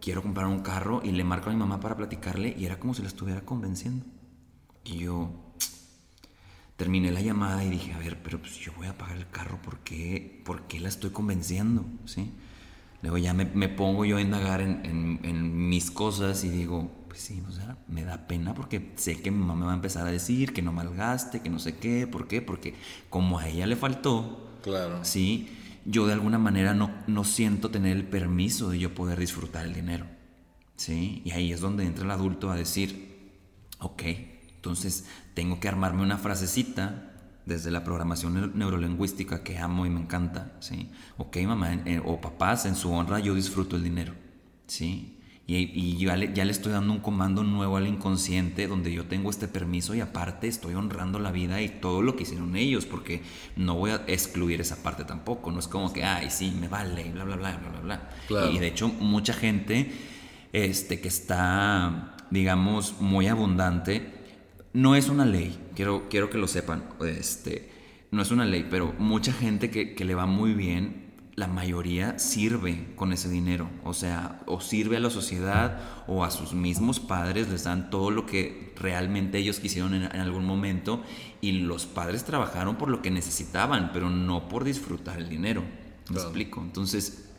[0.01, 2.95] quiero comprar un carro y le marco a mi mamá para platicarle y era como
[2.95, 4.05] si la estuviera convenciendo.
[4.85, 5.31] Y yo
[6.77, 9.61] terminé la llamada y dije, a ver, pero pues yo voy a pagar el carro,
[9.63, 11.85] ¿por qué, ¿Por qué la estoy convenciendo?
[12.05, 12.33] ¿Sí?
[13.05, 17.21] Luego ya me, me pongo yo a indagar en, en, mis cosas y digo, pues
[17.21, 20.07] sí, o sea, me da pena porque sé que mi mamá me va a empezar
[20.07, 22.41] a decir que no malgaste, que no sé qué, ¿por qué?
[22.41, 22.75] Porque
[23.11, 25.05] como a ella le faltó, claro.
[25.05, 25.51] ¿sí?
[25.85, 29.75] yo de alguna manera no, no siento tener el permiso de yo poder disfrutar el
[29.75, 30.07] dinero.
[30.77, 31.21] ¿Sí?
[31.27, 33.37] Y ahí es donde entra el adulto a decir,
[33.81, 34.03] ok,
[34.57, 37.14] entonces tengo que armarme una frasecita
[37.47, 40.91] desde la programación neurolingüística que amo y me encanta, ¿sí?
[41.19, 44.15] Ok, mamá o papás, en su honra yo disfruto el dinero,
[44.67, 45.15] ¿sí?
[45.47, 49.29] Y, ya, le, ya, le, estoy dando un comando nuevo al inconsciente donde yo tengo
[49.29, 53.23] este permiso y aparte estoy honrando la vida y todo lo que hicieron ellos porque
[53.55, 55.53] no voy a excluir esa parte tampoco.
[55.53, 58.51] No es como que, ay, sí, me vale, bla, bla, bla, bla, bla, bla.
[58.53, 59.93] Y de hecho mucha gente
[60.55, 64.14] este, que está, digamos, muy abundante,
[64.75, 67.71] no es una ley, quiero, quiero que lo sepan, este,
[68.11, 71.05] no es una ley, pero mucha gente que, que le va muy bien
[71.37, 73.69] la mayoría sirve con ese dinero.
[73.83, 78.11] O sea, o sirve a la sociedad o a sus mismos padres, les dan todo
[78.11, 81.03] lo que realmente ellos quisieron en, algún momento
[81.41, 85.65] y los padres trabajaron por lo que necesitaban, pero no por disfrutar el dinero.
[86.11, 86.61] ¿Me explico?
[86.61, 87.31] Entonces,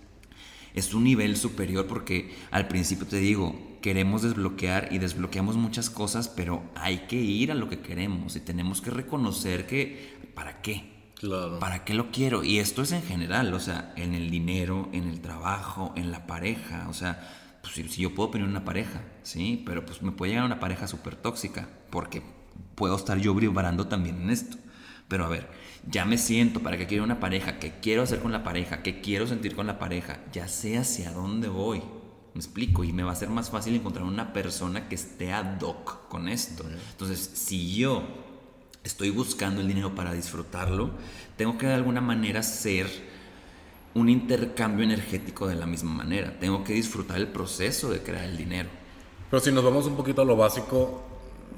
[0.73, 6.27] es un nivel superior porque al principio te digo, queremos desbloquear y desbloqueamos muchas cosas,
[6.27, 11.11] pero hay que ir a lo que queremos y tenemos que reconocer que, ¿para qué?
[11.59, 12.43] ¿Para qué lo quiero?
[12.43, 16.25] Y esto es en general, o sea, en el dinero, en el trabajo, en la
[16.25, 19.61] pareja, o sea, pues si, yo puedo tener una pareja, ¿sí?
[19.67, 22.23] Pero pues me puede llegar una pareja súper tóxica, porque
[22.73, 24.57] puedo estar yo vibrando también en esto.
[25.07, 25.47] Pero a ver,
[25.87, 27.59] ya me siento, ¿para qué quiero una pareja?
[27.59, 28.81] ¿Qué quiero hacer con la pareja?
[28.81, 30.21] ¿Qué quiero sentir con la pareja?
[30.33, 31.83] Ya sé hacia dónde voy.
[32.35, 35.61] Me explico, y me va a ser más fácil encontrar una persona que esté ad
[35.61, 36.65] hoc con esto.
[36.91, 38.03] Entonces, si yo
[38.83, 40.91] estoy buscando el dinero para disfrutarlo,
[41.37, 42.87] tengo que de alguna manera ser
[43.93, 46.37] un intercambio energético de la misma manera.
[46.37, 48.67] Tengo que disfrutar el proceso de crear el dinero.
[49.31, 51.03] Pero si nos vamos un poquito a lo básico,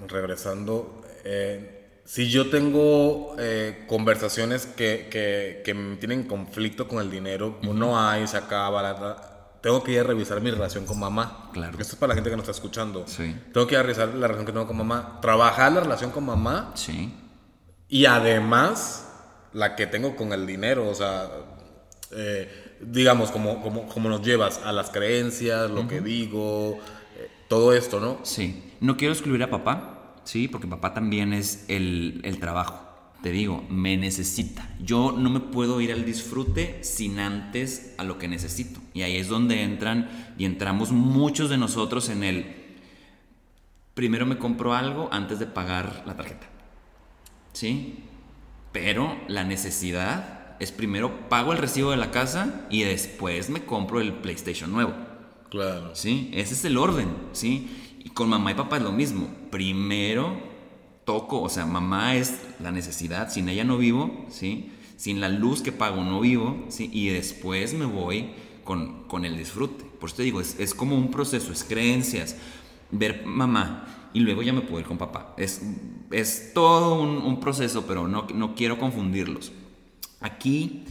[0.08, 7.58] regresando, eh, si yo tengo eh, conversaciones que, que, que, tienen conflicto con el dinero,
[7.64, 9.37] no hay, se acaba,
[9.68, 11.50] tengo que ir a revisar mi relación con mamá.
[11.52, 11.78] Claro.
[11.78, 13.04] Esto es para la gente que nos está escuchando.
[13.06, 13.36] Sí.
[13.52, 16.26] Tengo que ir a revisar la relación que tengo con mamá, trabajar la relación con
[16.26, 16.72] mamá.
[16.76, 17.14] Sí.
[17.90, 19.10] Y además,
[19.52, 21.30] la que tengo con el dinero, o sea,
[22.12, 26.80] eh, digamos, como, como, como, nos llevas a las creencias, lo que digo,
[27.18, 28.20] eh, todo esto, ¿no?
[28.24, 28.72] Sí.
[28.80, 32.88] No quiero excluir a papá, sí, porque papá también es el, el trabajo.
[33.22, 34.74] Te digo, me necesita.
[34.80, 38.80] Yo no me puedo ir al disfrute sin antes a lo que necesito.
[38.98, 42.56] Y ahí es donde entran y entramos muchos de nosotros en el,
[43.94, 46.48] primero me compro algo antes de pagar la tarjeta.
[47.54, 48.00] ¿Sí?
[48.72, 54.02] Pero la necesidad es primero pago el recibo de la casa y después me compro
[54.02, 54.96] el PlayStation nuevo.
[55.52, 55.96] Claro.
[55.96, 56.32] ¿Sí?
[56.34, 58.00] Ese es el orden, ¿sí?
[58.04, 59.30] Y con mamá y papá es lo mismo.
[59.52, 60.42] Primero
[61.06, 64.72] toco, o sea, mamá es la necesidad, sin ella no vivo, ¿sí?
[64.96, 66.90] Sin la luz que pago no vivo, ¿sí?
[66.92, 68.32] Y después me voy
[68.68, 69.86] con, con el disfrute.
[69.86, 72.36] Por eso te digo, es, es como un proceso, es creencias.
[72.92, 75.34] Ver mamá, y luego ya me puedo ir con papá.
[75.38, 75.62] Es,
[76.12, 79.54] es todo un, proceso, pero no, no quiero confundirlos.
[80.20, 80.84] Aquí,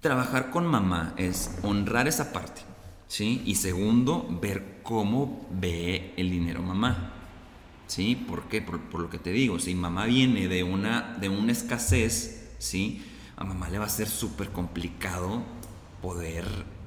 [0.00, 2.62] trabajar con mamá es honrar esa parte,
[3.08, 3.42] ¿sí?
[3.44, 7.14] Y segundo, ver cómo ve el dinero mamá.
[7.88, 8.14] ¿Sí?
[8.14, 8.62] ¿Por qué?
[8.62, 13.04] Por, por, lo que te digo, si mamá viene de una, de una escasez, ¿sí?
[13.36, 15.42] A mamá le va a ser súper complicado
[16.00, 16.44] poder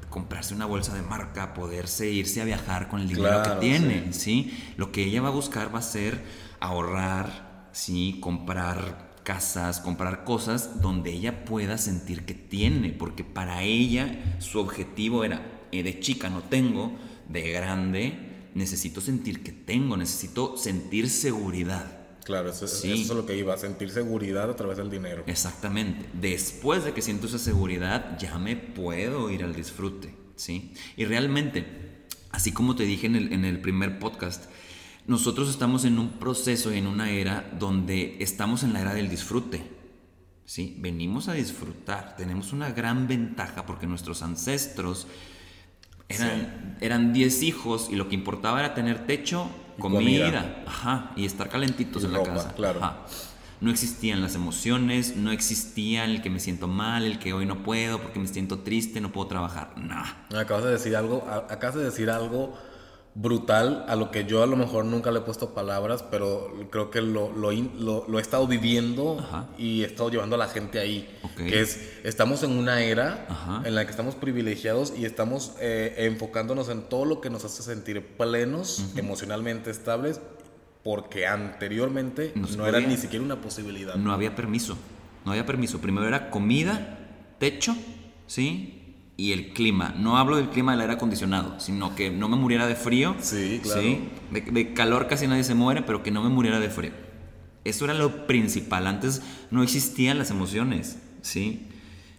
[0.09, 4.53] comprarse una bolsa de marca, poderse irse a viajar con el dinero que tiene, sí.
[4.77, 6.23] Lo que ella va a buscar va a ser
[6.59, 8.19] ahorrar, ¿sí?
[8.21, 15.23] Comprar casas, comprar cosas donde ella pueda sentir que tiene, porque para ella su objetivo
[15.23, 16.91] era, eh, de chica no tengo,
[17.27, 22.02] de grande necesito sentir que tengo, necesito sentir seguridad.
[22.23, 25.23] Claro, eso, eso, es lo que iba, sentir seguridad a través del dinero.
[25.27, 26.05] Exactamente.
[26.13, 30.73] Después de que siento esa seguridad, ya me puedo ir al disfrute, ¿sí?
[30.95, 34.45] Y realmente, así como te dije en el, en el primer podcast,
[35.05, 39.61] nosotros estamos en un proceso, en una era donde estamos en la era del disfrute,
[40.45, 40.77] ¿sí?
[40.79, 45.07] Venimos a disfrutar, tenemos una gran ventaja porque nuestros ancestros
[46.79, 52.03] eran 10 hijos y lo que importaba era tener techo, comida, Ajá, y estar calentitos
[52.03, 52.53] en la casa.
[52.55, 52.79] Claro.
[53.61, 57.63] No existían las emociones, no existía el que me siento mal, el que hoy no
[57.63, 59.71] puedo porque me siento triste, no puedo trabajar.
[59.77, 60.25] Nada.
[60.37, 62.57] Acabas de decir algo, acabas de decir algo
[63.15, 66.89] brutal a lo que yo a lo mejor nunca le he puesto palabras, pero creo
[66.89, 67.51] que lo, lo,
[68.07, 69.23] lo, he estado viviendo
[69.57, 71.07] y he estado llevando a la gente ahí.
[71.37, 76.69] Que es, estamos en una era en la que estamos privilegiados y estamos eh, enfocándonos
[76.69, 80.19] en todo lo que nos hace sentir plenos, emocionalmente estables,
[80.83, 83.95] porque anteriormente no, era ni siquiera una posibilidad.
[83.95, 84.75] No había permiso,
[85.23, 85.79] no había permiso.
[85.79, 86.97] Primero era comida,
[87.37, 87.75] techo,
[88.25, 88.82] ¿sí?
[89.17, 89.93] Y el clima.
[89.97, 93.15] No hablo del clima del aire acondicionado, sino que no me muriera de frío.
[93.19, 93.81] Sí, claro.
[94.31, 96.91] De, calor casi nadie se muere, pero que no me muriera de frío.
[97.63, 98.87] Eso era lo principal.
[98.87, 99.21] Antes
[99.51, 101.67] no existían las emociones, ¿sí?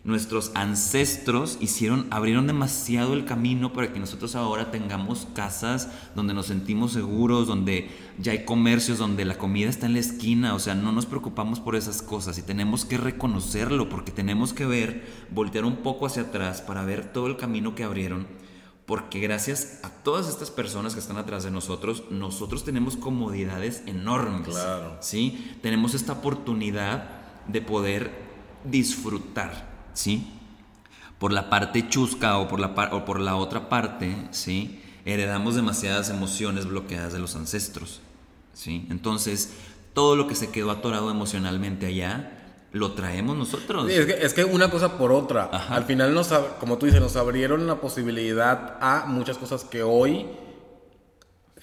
[0.04, 6.46] Nuestros ancestros hicieron, abrieron demasiado el camino para que nosotros ahora tengamos casas donde nos
[6.46, 7.88] sentimos seguros, donde
[8.18, 11.58] ya hay comercios, donde la comida está en la esquina, o sea, no nos preocupamos
[11.58, 16.24] por esas cosas y tenemos que reconocerlo porque tenemos que ver, voltear un poco hacia
[16.24, 18.26] atrás para ver todo el camino que abrieron,
[18.84, 24.48] Porque gracias a todas estas personas que están atrás de nosotros, nosotros tenemos comodidades enormes.
[24.48, 24.98] Claro.
[25.00, 25.56] ¿Sí?
[25.62, 27.08] Tenemos esta oportunidad
[27.48, 28.10] de poder
[28.64, 30.30] disfrutar, ¿sí?
[31.18, 34.82] Por la parte chusca o por la, o por la otra parte, ¿sí?
[35.04, 38.00] Heredamos demasiadas emociones bloqueadas de los ancestros,
[38.52, 38.86] ¿sí?
[38.90, 39.54] Entonces,
[39.94, 42.40] todo lo que se quedó atorado emocionalmente allá,
[42.72, 43.88] lo traemos nosotros.
[43.88, 45.44] es, que, es, que, una cosa por otra.
[45.44, 46.28] Al final, nos,
[46.58, 50.26] como tú dices, nos abrieron la posibilidad a muchas cosas que hoy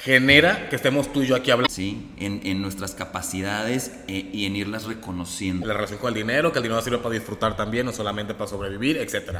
[0.03, 1.73] genera que estemos tú y yo aquí hablando.
[1.73, 5.67] Sí, en, en nuestras capacidades eh, y en irlas reconociendo.
[5.67, 8.49] La relación con el dinero, que el dinero sirve para disfrutar también, no solamente para
[8.49, 9.39] sobrevivir, etc.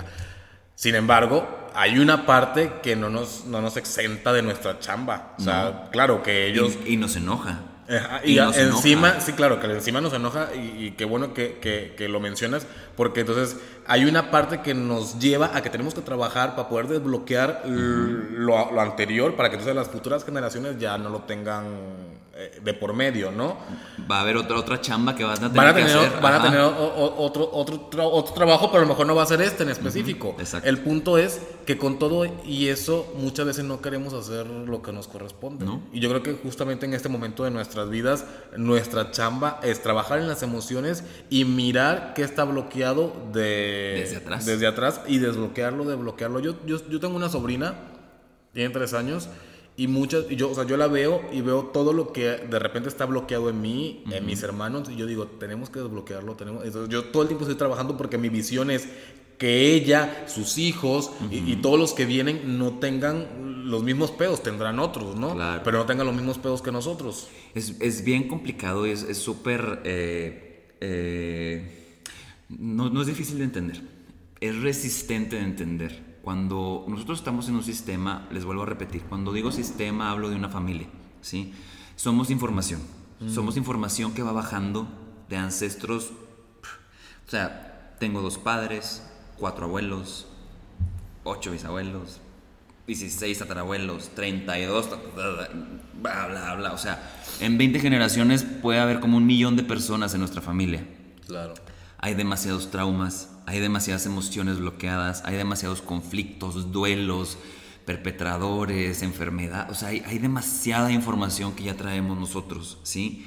[0.75, 5.35] Sin embargo, hay una parte que no nos, no nos exenta de nuestra chamba.
[5.37, 6.77] O sea, claro que ellos...
[6.85, 7.61] Y, y nos enoja
[8.23, 11.57] y, encima, sí, claro, que encima nos enoja y, qué bueno que,
[11.95, 13.57] que, lo mencionas, porque entonces
[13.91, 18.71] hay una parte que nos lleva a que tenemos que trabajar para poder desbloquear lo,
[18.71, 21.65] lo, anterior, para que entonces las futuras generaciones ya no lo tengan
[22.63, 23.57] de por medio, ¿no?
[24.09, 26.21] Va a haber otra, otra chamba que van a tener, van a tener que hacer.
[26.21, 29.41] Van a tener otro, otro, otro, trabajo, pero a lo mejor no va a ser
[29.41, 30.35] este en específico.
[30.63, 34.91] El punto es que con todo y eso muchas veces no queremos hacer lo que
[34.91, 35.65] nos corresponde.
[35.93, 38.25] Y yo creo que justamente en este momento de nuestras vidas,
[38.57, 44.45] nuestra chamba es trabajar en las emociones y mirar qué está bloqueado de, desde atrás.
[44.45, 46.39] Desde atrás y desbloquearlo, desbloquearlo.
[46.39, 47.75] Yo, yo, yo tengo una sobrina,
[48.53, 49.29] tiene tres años
[49.81, 52.59] y muchas, y yo, o sea, yo la veo y veo todo lo que de
[52.59, 56.63] repente está bloqueado en mí, en mis hermanos, y yo digo, tenemos que desbloquearlo, tenemos,
[56.87, 58.87] yo todo el tiempo estoy trabajando porque mi visión es
[59.39, 64.77] que ella, sus hijos y, todos los que vienen no tengan los mismos pedos, tendrán
[64.77, 65.35] otros, ¿no?
[65.63, 67.29] Pero no tengan los mismos pedos que nosotros.
[67.55, 69.81] Es, es bien complicado, es súper...
[69.83, 71.95] Eh, eh,
[72.49, 73.81] no, no es difícil de entender,
[74.41, 79.33] es resistente de entender cuando nosotros estamos en un sistema, les vuelvo a repetir, cuando
[79.33, 80.87] digo sistema hablo de una familia,
[81.21, 81.53] ¿sí?
[81.95, 82.81] Somos información,
[83.19, 83.29] mm.
[83.29, 84.87] somos información que va bajando
[85.29, 86.11] de ancestros,
[87.27, 89.03] o sea, tengo dos padres,
[89.37, 90.27] cuatro abuelos,
[91.23, 92.21] ocho bisabuelos,
[92.87, 94.89] 16 tatarabuelos, 32,
[96.01, 96.73] bla, bla, bla.
[96.73, 100.85] O sea, en 20 generaciones puede haber como un millón de personas en nuestra familia.
[101.25, 101.53] Claro.
[102.01, 107.37] Hay demasiados traumas, hay demasiadas emociones bloqueadas, hay demasiados conflictos, duelos,
[107.85, 113.25] perpetradores, enfermedad, o sea, hay, demasiada información que ya traemos nosotros, ¿sí?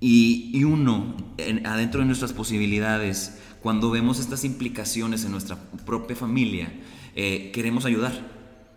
[0.00, 1.16] Y, uno,
[1.64, 6.72] adentro de nuestras posibilidades, cuando vemos estas implicaciones en nuestra propia familia,
[7.14, 8.12] eh, queremos ayudar,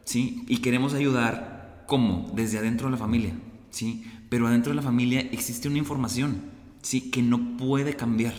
[0.05, 0.45] ¿sí?
[0.47, 2.31] Y queremos ayudar, ¿cómo?
[2.33, 3.33] Desde adentro de la familia,
[3.69, 4.05] ¿sí?
[4.29, 6.41] Pero adentro de la familia existe una información,
[6.81, 7.11] ¿sí?
[7.11, 8.33] Que no puede cambiar,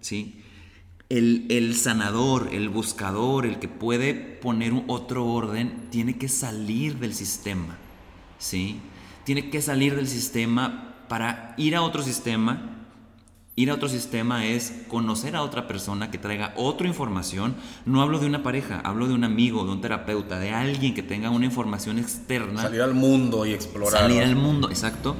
[0.00, 0.42] ¿sí?
[1.08, 7.14] el, sanador, el buscador, el que puede poner un otro orden, tiene que salir del
[7.14, 7.76] sistema,
[8.38, 8.80] ¿sí?
[9.24, 12.74] Tiene que salir del sistema para ir a otro sistema.
[13.56, 17.56] Ir a otro sistema es conocer a otra persona que traiga otra información.
[17.86, 21.02] No hablo de una pareja, hablo de un amigo, de un terapeuta, de alguien que
[21.02, 22.62] tenga una información externa.
[22.62, 24.02] Salir al mundo y explorar.
[24.02, 25.16] Salir al mundo, exacto.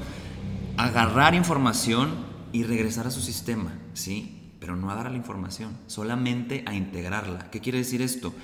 [0.76, 2.10] Agarrar información
[2.52, 4.37] y regresar a su sistema, ¿sí?
[4.60, 7.50] Pero no a dar la información, solamente a integrarla.
[7.50, 8.34] ¿Qué quiere decir esto?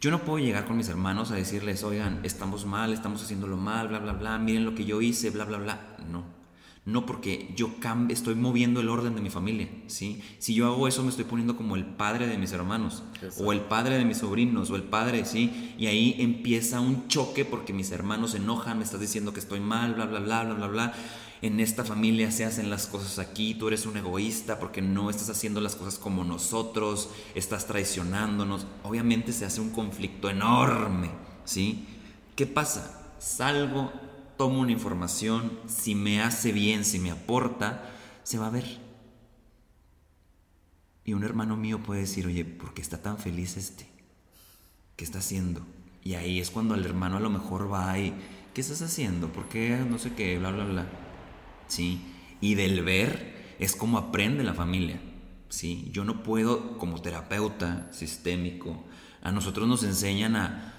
[0.00, 3.88] Yo no puedo llegar con mis hermanos a decirles, oigan, estamos mal, estamos haciéndolo mal,
[3.88, 5.96] bla, bla, bla, miren lo que yo hice, bla, bla, bla.
[6.08, 6.24] No,
[6.84, 7.74] no porque yo
[8.08, 10.22] estoy moviendo el orden de mi familia, ¿sí?
[10.38, 13.02] Si yo hago eso me estoy poniendo como el padre de mis hermanos,
[13.38, 15.74] o el padre de mis sobrinos, o el padre, ¿sí?
[15.78, 19.58] Y ahí empieza un choque porque mis hermanos se enojan, me estás diciendo que estoy
[19.58, 20.94] mal, bla, bla, bla, bla, bla, bla
[21.40, 25.30] en esta familia se hacen las cosas aquí, tú eres un egoísta porque no estás
[25.30, 28.66] haciendo las cosas como nosotros, estás traicionándonos.
[28.82, 31.10] Obviamente se hace un conflicto enorme,
[31.44, 31.86] ¿sí?
[32.34, 33.14] ¿Qué pasa?
[33.18, 33.92] Salgo,
[34.36, 37.88] tomo una información, si me hace bien, si me aporta,
[38.24, 38.78] se va a ver.
[41.04, 43.88] Y un hermano mío puede decir, oye, ¿por qué está tan feliz este?
[44.96, 45.62] ¿Qué está haciendo?
[46.02, 48.12] Y ahí es cuando el hermano a lo mejor va y,
[48.54, 49.32] ¿qué estás haciendo?
[49.32, 50.38] ¿Por qué no sé qué?
[50.38, 51.07] Bla, bla, bla.
[51.68, 52.00] ¿Sí?
[52.40, 55.00] Y del ver es como aprende la familia,
[55.48, 55.88] ¿sí?
[55.92, 58.84] Yo no puedo, como terapeuta sistémico,
[59.22, 60.74] a nosotros nos enseñan a,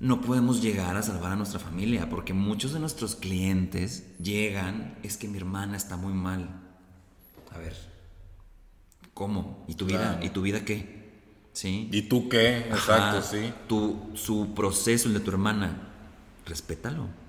[0.00, 5.16] no podemos llegar a salvar a nuestra familia, porque muchos de nuestros clientes llegan, es
[5.16, 6.60] que mi hermana está muy mal.
[7.50, 7.76] A ver,
[9.14, 9.64] ¿cómo?
[9.68, 10.18] ¿Y tu vida?
[10.22, 11.02] ¿Y tu vida qué?
[11.52, 11.88] ¿Sí?
[11.92, 12.58] ¿Y tú qué?
[12.58, 13.52] Exacto, sí.
[13.68, 15.88] Tu, su proceso, el de tu hermana,
[16.46, 17.21] respétalo.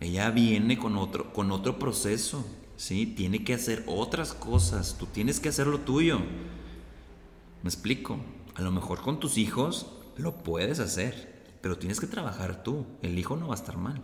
[0.00, 2.44] Ella viene con otro, con otro proceso,
[2.76, 3.06] ¿sí?
[3.06, 6.20] Tiene que hacer otras cosas, tú tienes que hacer lo tuyo.
[7.62, 8.18] ¿Me explico?
[8.54, 9.86] A lo mejor con tus hijos
[10.16, 12.86] lo puedes hacer, pero tienes que trabajar tú.
[13.02, 14.02] El hijo no va a estar mal.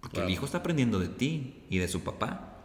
[0.00, 2.56] Porque el hijo está aprendiendo de ti y de su papá.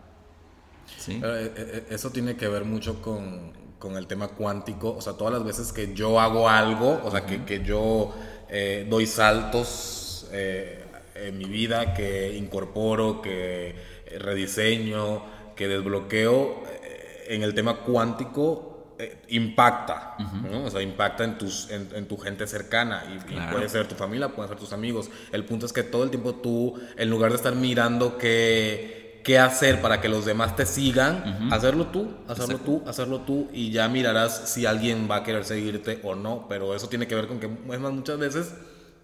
[0.98, 1.20] ¿Sí?
[1.22, 4.96] Pero, eh, eh, eso tiene que ver mucho con, con el tema cuántico.
[4.96, 8.14] O sea, todas las veces que yo hago algo, o sea, que, que yo
[8.50, 10.87] eh, doy saltos eh,
[11.26, 13.76] en mi vida, que incorporo, que
[14.20, 15.24] rediseño,
[15.56, 20.16] que desbloqueo, eh, en el tema cuántico eh, impacta,
[20.50, 20.66] ¿no?
[20.66, 23.56] O sea, impacta en, tus, en, en tu gente cercana y, y Claro.
[23.56, 25.10] puede ser tu familia, pueden ser tus amigos.
[25.32, 29.38] El punto es que todo el tiempo tú, en lugar de estar mirando qué, qué
[29.38, 32.82] hacer para que los demás te sigan, hacerlo tú, hacerlo Exacto.
[32.84, 36.48] tú, hacerlo tú y ya mirarás si alguien va a querer seguirte o no.
[36.50, 38.56] Pero eso tiene que ver con que, es más, muchas veces,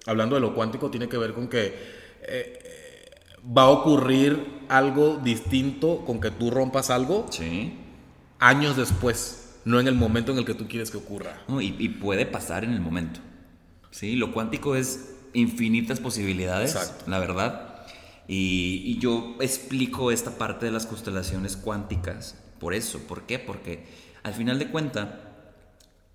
[0.07, 2.59] hablando de lo cuántico, tiene que ver con que eh,
[3.45, 7.73] va a ocurrir algo distinto con que tú rompas algo Sí.
[8.39, 11.41] años después, no en el momento en el que tú quieres que ocurra.
[11.47, 13.19] No, y, y puede pasar en el momento.
[13.91, 17.05] Sí, lo cuántico es infinitas posibilidades, Exacto.
[17.09, 17.85] la verdad.
[18.27, 22.99] Y, y yo explico esta parte de las constelaciones cuánticas por eso.
[22.99, 23.37] ¿Por qué?
[23.39, 23.85] Porque
[24.23, 25.19] al final de cuenta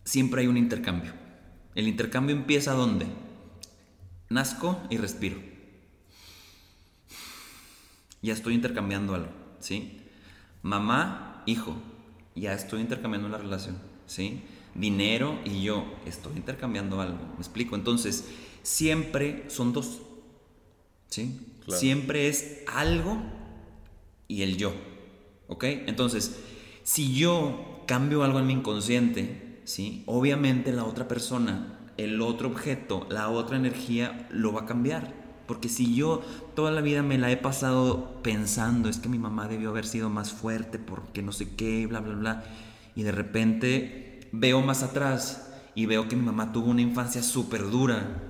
[0.04, 1.12] siempre hay un intercambio.
[1.74, 3.06] El intercambio empieza ¿dónde?
[4.30, 5.36] Nazco y respiro.
[8.22, 10.00] Ya estoy intercambiando algo, ¿sí?
[10.62, 11.76] Mamá, hijo,
[12.34, 14.42] ya estoy intercambiando la relación, ¿sí?
[14.74, 17.74] Dinero y yo, estoy intercambiando algo, ¿me explico?
[17.74, 18.28] Entonces,
[18.62, 20.00] siempre son dos,
[21.08, 21.40] ¿sí?
[21.64, 21.80] Claro.
[21.80, 23.22] Siempre es algo
[24.26, 24.72] y el yo,
[25.48, 25.64] ¿ok?
[25.64, 26.38] Entonces,
[26.82, 30.02] si yo cambio algo en mi inconsciente, ¿sí?
[30.06, 35.27] Obviamente la otra persona, el otro objeto, la otra energía lo va a cambiar.
[35.48, 36.22] Porque si yo
[36.54, 40.10] toda la vida me la he pasado pensando, es que mi mamá debió haber sido
[40.10, 42.44] más fuerte porque no sé qué, bla, bla, bla,
[42.94, 47.68] y de repente veo más atrás y veo que mi mamá tuvo una infancia súper
[47.70, 48.28] dura,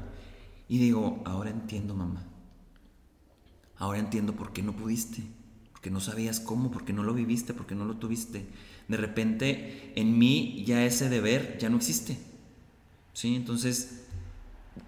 [0.68, 2.24] y digo, ahora entiendo mamá.
[3.76, 5.22] Ahora entiendo por qué no pudiste,
[5.72, 8.46] porque no sabías cómo, porque no lo viviste, porque no lo tuviste.
[8.86, 12.18] De repente en mí ya ese deber ya no existe.
[13.14, 13.34] ¿Sí?
[13.34, 14.07] Entonces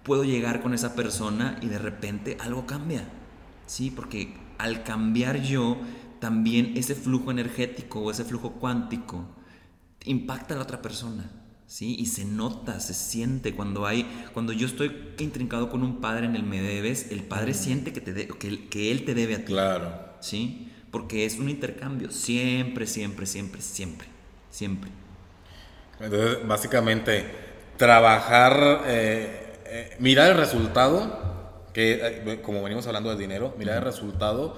[0.03, 3.07] puedo llegar con esa persona y de repente algo cambia.
[3.65, 3.91] ¿Sí?
[3.91, 5.77] Porque al cambiar yo,
[6.19, 9.25] también ese flujo energético o ese flujo cuántico
[10.05, 11.29] impacta a la otra persona.
[11.67, 11.95] ¿Sí?
[11.97, 16.35] Y se nota, se siente cuando hay, cuando yo estoy intrincado con un padre en
[16.35, 19.45] el me debes, el padre siente que, te de- que, que él te debe a
[19.45, 19.53] ti.
[19.53, 20.11] Claro.
[20.19, 20.69] ¿Sí?
[20.91, 24.07] Porque es un intercambio, siempre, siempre, siempre, siempre,
[24.49, 24.91] siempre.
[25.99, 27.25] Entonces, básicamente,
[27.77, 33.83] trabajar, eh, eh, mirar el resultado, que eh, como venimos hablando del dinero, mirar el
[33.83, 34.55] resultado,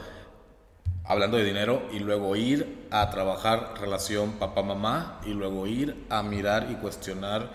[1.06, 6.68] hablando de dinero, y luego ir a trabajar relación papá-mamá, y luego ir a mirar
[6.72, 7.52] y cuestionar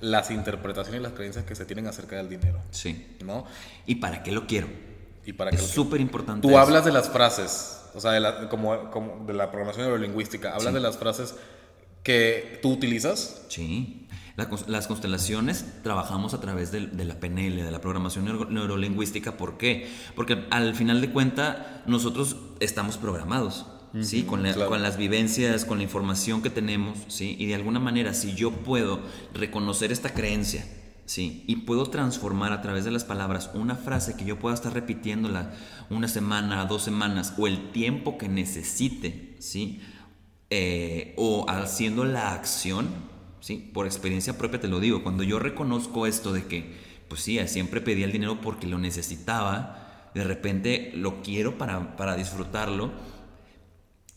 [0.00, 3.16] las interpretaciones y las creencias que se tienen acerca del dinero, Sí.
[3.24, 3.44] ¿no?
[3.86, 4.68] ¿Y para qué lo quiero?
[5.26, 6.42] Y para que Es súper importante.
[6.42, 6.58] Tú eso.
[6.58, 10.68] hablas de las frases, o sea, de la, como, como de la programación neurolingüística, hablas
[10.68, 10.74] Sí.
[10.74, 11.34] de las frases
[12.02, 13.42] que tú utilizas.
[13.48, 14.06] Sí.
[14.66, 19.36] Las constelaciones trabajamos a través de, la PNL, de la programación neuro- neurolingüística.
[19.36, 19.88] ¿Por qué?
[20.14, 23.66] Porque al final de cuenta nosotros estamos programados.
[24.02, 24.22] ¿Sí?
[24.22, 24.70] Con, la- claro.
[24.70, 27.34] con las vivencias, con la información que tenemos, ¿sí?
[27.40, 29.00] Y de alguna manera, si yo puedo
[29.34, 30.64] reconocer esta creencia,
[31.06, 31.42] ¿sí?
[31.48, 35.50] Y puedo transformar a través de las palabras una frase que yo pueda estar repitiéndola
[35.90, 39.80] una semana, dos semanas, o el tiempo que necesite, ¿sí?
[40.50, 42.88] Eh, o haciendo la acción,
[43.40, 43.70] ¿sí?
[43.72, 46.76] Por experiencia propia te lo digo, cuando yo reconozco esto de que,
[47.08, 52.16] pues sí, siempre pedía el dinero porque lo necesitaba, de repente lo quiero para, para
[52.16, 52.92] disfrutarlo,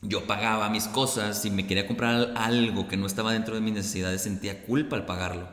[0.02, 3.74] yo pagaba mis cosas y me quería comprar algo que no estaba dentro de mis
[3.74, 5.48] necesidades, sentía culpa al pagarlo.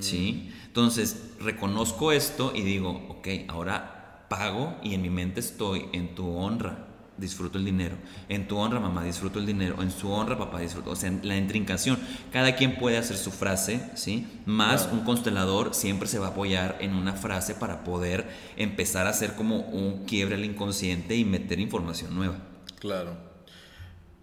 [0.00, 0.52] ¿Sí?
[0.66, 6.28] Entonces, reconozco esto y digo, ok, ahora pago y en mi mente estoy en tu
[6.28, 6.86] honra,
[7.18, 7.96] disfruto el dinero.
[8.28, 9.82] En tu honra, mamá, disfruto el dinero.
[9.82, 10.90] En su honra, papá, disfruto.
[10.90, 11.98] O sea, la intrincación.
[12.32, 14.26] Cada quien puede hacer su frase, ¿sí?
[14.46, 14.98] Más Claro.
[14.98, 19.34] un constelador siempre se va a apoyar en una frase para poder empezar a hacer
[19.34, 22.38] como un quiebre al inconsciente y meter información nueva.
[22.80, 23.16] Claro.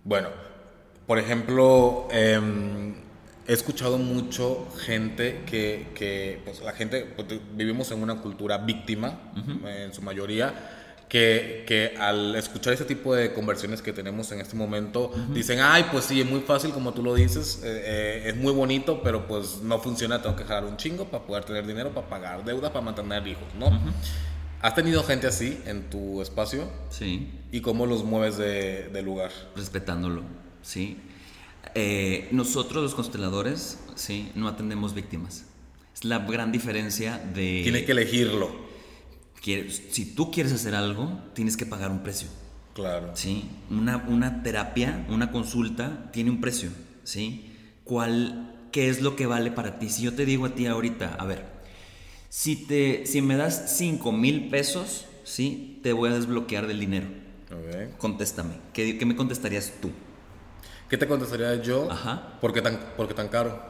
[0.04, 0.30] Bueno,
[1.08, 2.96] por ejemplo, em,
[3.48, 9.20] he escuchado mucho gente que, que, pues la gente, pues, vivimos en una cultura víctima,
[9.66, 10.54] en su mayoría,
[11.14, 15.86] que, que al escuchar ese tipo de conversiones que tenemos en este momento, dicen, ay,
[15.92, 19.28] pues sí, es muy fácil como tú lo dices, eh, eh, es muy bonito, pero
[19.28, 22.72] pues no funciona, tengo que jalar un chingo para poder tener dinero, para pagar deudas,
[22.72, 23.80] para mantener hijos, ¿no?
[24.60, 26.68] ¿Has tenido gente así en tu espacio?
[26.90, 27.30] Sí.
[27.52, 29.30] ¿Y cómo los mueves de, de lugar?
[29.56, 30.24] respetándolo,
[30.64, 30.98] ¿sí?
[31.76, 34.32] Eh, nosotros los consteladores, ¿sí?
[34.34, 35.46] No atendemos víctimas.
[35.94, 37.60] Es la gran diferencia de...
[37.62, 38.73] Tienes que elegirlo.
[39.44, 42.28] Quieres- si tú quieres hacer algo, tienes que pagar un precio.
[42.74, 43.12] Claro.
[43.14, 43.50] ¿sí?
[43.70, 46.72] Una, una terapia, una consulta tiene un precio,
[47.04, 47.52] ¿sí?
[47.84, 49.90] ¿Cuál, ¿Qué es lo que vale para ti?
[49.90, 51.46] Si yo te digo a ti ahorita, a ver,
[52.30, 55.80] si, te, si me das 5 mil pesos, ¿sí?
[55.84, 57.08] Te voy a desbloquear del dinero.
[57.52, 57.98] Ok.
[58.00, 58.56] Contéstame.
[58.74, 59.92] ¿Qué, qué me contestarías tú?
[60.90, 61.92] ¿Qué te contestaría yo?
[61.92, 62.40] Ajá.
[62.42, 63.64] ¿Por qué tan, por qué tan caro?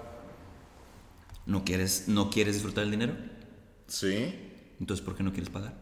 [1.45, 3.15] ¿No quieres, ¿No quieres disfrutar el dinero?
[3.88, 4.34] Sí.
[4.80, 5.74] Entonces, ¿por qué no quieres pagar?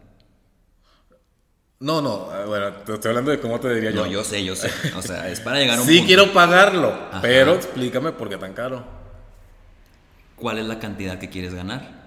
[1.80, 4.06] No, no, eh, bueno, te estoy hablando de cómo te diría yo.
[4.06, 4.70] No, yo sé, yo sé.
[4.96, 6.08] O sea, es para llegar a un Sí punto.
[6.08, 7.22] quiero pagarlo, Ajá.
[7.22, 8.86] pero explícame por qué tan caro.
[10.36, 12.00] ¿Cuál es la cantidad que quieres ganar?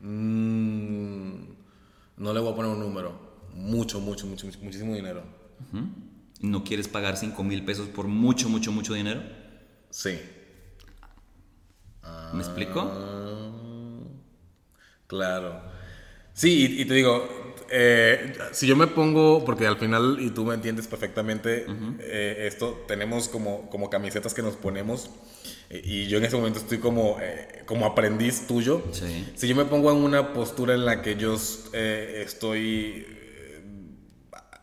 [0.00, 1.44] Mm,
[2.18, 3.32] no le voy a poner un número.
[3.54, 5.22] Mucho, mucho, mucho, mucho- muchísimo dinero.
[6.40, 9.22] ¿No quieres pagar 5 mil pesos por mucho, mucho, mucho dinero?
[9.90, 10.18] Sí.
[12.32, 12.82] ¿Me explico?
[15.12, 15.60] Claro.
[16.32, 17.28] Sí, y, y te digo,
[17.70, 21.66] eh, si yo me pongo, porque al final, y tú me entiendes perfectamente,
[22.00, 25.10] eh, esto, tenemos como, como camisetas que nos ponemos,
[25.68, 27.18] eh, y yo en ese momento estoy como,
[27.66, 28.82] como aprendiz tuyo.
[28.92, 29.30] Sí.
[29.34, 31.36] Si yo me pongo en una postura en la que yo
[31.74, 33.06] estoy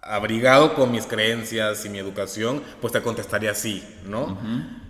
[0.10, 4.38] abrigado con mis creencias y mi educación, pues te contestaría sí, ¿no?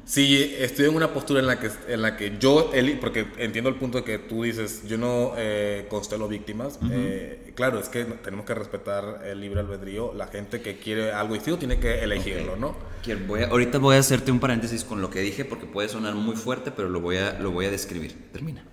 [0.06, 3.76] Si estoy en una postura en la que, en la que yo, porque entiendo el
[3.76, 8.44] punto de que tú dices, yo no eh, constelo víctimas, eh, claro, es que tenemos
[8.48, 12.76] que respetar el libre albedrío, la gente que quiere algo distinto tiene que elegirlo, ¿no?
[13.04, 15.90] Quiero- voy a- ahorita voy a hacerte un paréntesis con lo que dije porque puede
[15.90, 18.16] sonar muy fuerte, pero lo voy a, lo voy a describir.
[18.34, 18.66] Termina.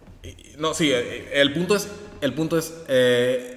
[0.59, 1.87] No, sí, eh, el punto es,
[2.23, 3.56] el punto es eh,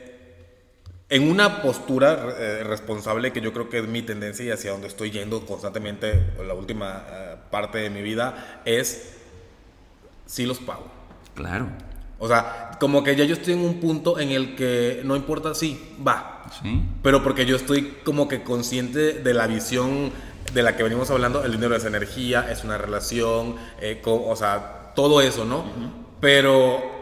[1.09, 4.87] en una postura eh, responsable que yo creo que es mi tendencia y hacia donde
[4.87, 9.15] estoy yendo constantemente la última eh, parte de mi vida es
[10.25, 10.85] sí los pago.
[11.35, 11.67] Claro.
[12.19, 15.55] O sea, como que ya yo estoy en un punto en el que no importa,
[15.55, 16.43] sí, va.
[16.61, 16.81] Sí.
[17.01, 20.11] Pero porque yo estoy como que consciente de la visión
[20.53, 24.35] de la que venimos hablando, el dinero es energía, es una relación, eh, co- o
[24.35, 25.63] sea, todo eso, ¿no?
[26.19, 26.98] Pero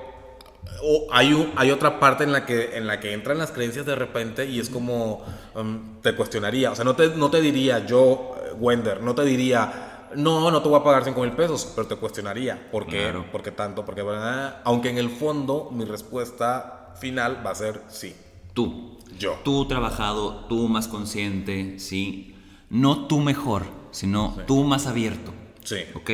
[0.84, 3.86] o hay, un- hay otra parte en la, que, en la que entran las creencias
[3.86, 5.24] de repente y es como,
[5.56, 9.24] um, te cuestionaría, o sea, no te, no te diría yo, eh, Wender, no te
[9.24, 13.00] diría, no, no te voy a pagar 5 mil pesos, pero te cuestionaría, ¿por qué?
[13.04, 13.26] Claro.
[13.32, 13.84] ¿Por qué tanto?
[13.86, 14.62] Porque, ¿verdad?
[14.64, 18.16] aunque en el fondo mi respuesta final va a ser sí.
[18.54, 18.98] Tú.
[19.18, 19.40] Yo.
[19.44, 22.36] Tú trabajado, tú más consciente, ¿sí?
[22.70, 25.32] No tú mejor, sino tú más abierto.
[25.64, 25.78] Sí.
[25.96, 26.12] ¿Ok?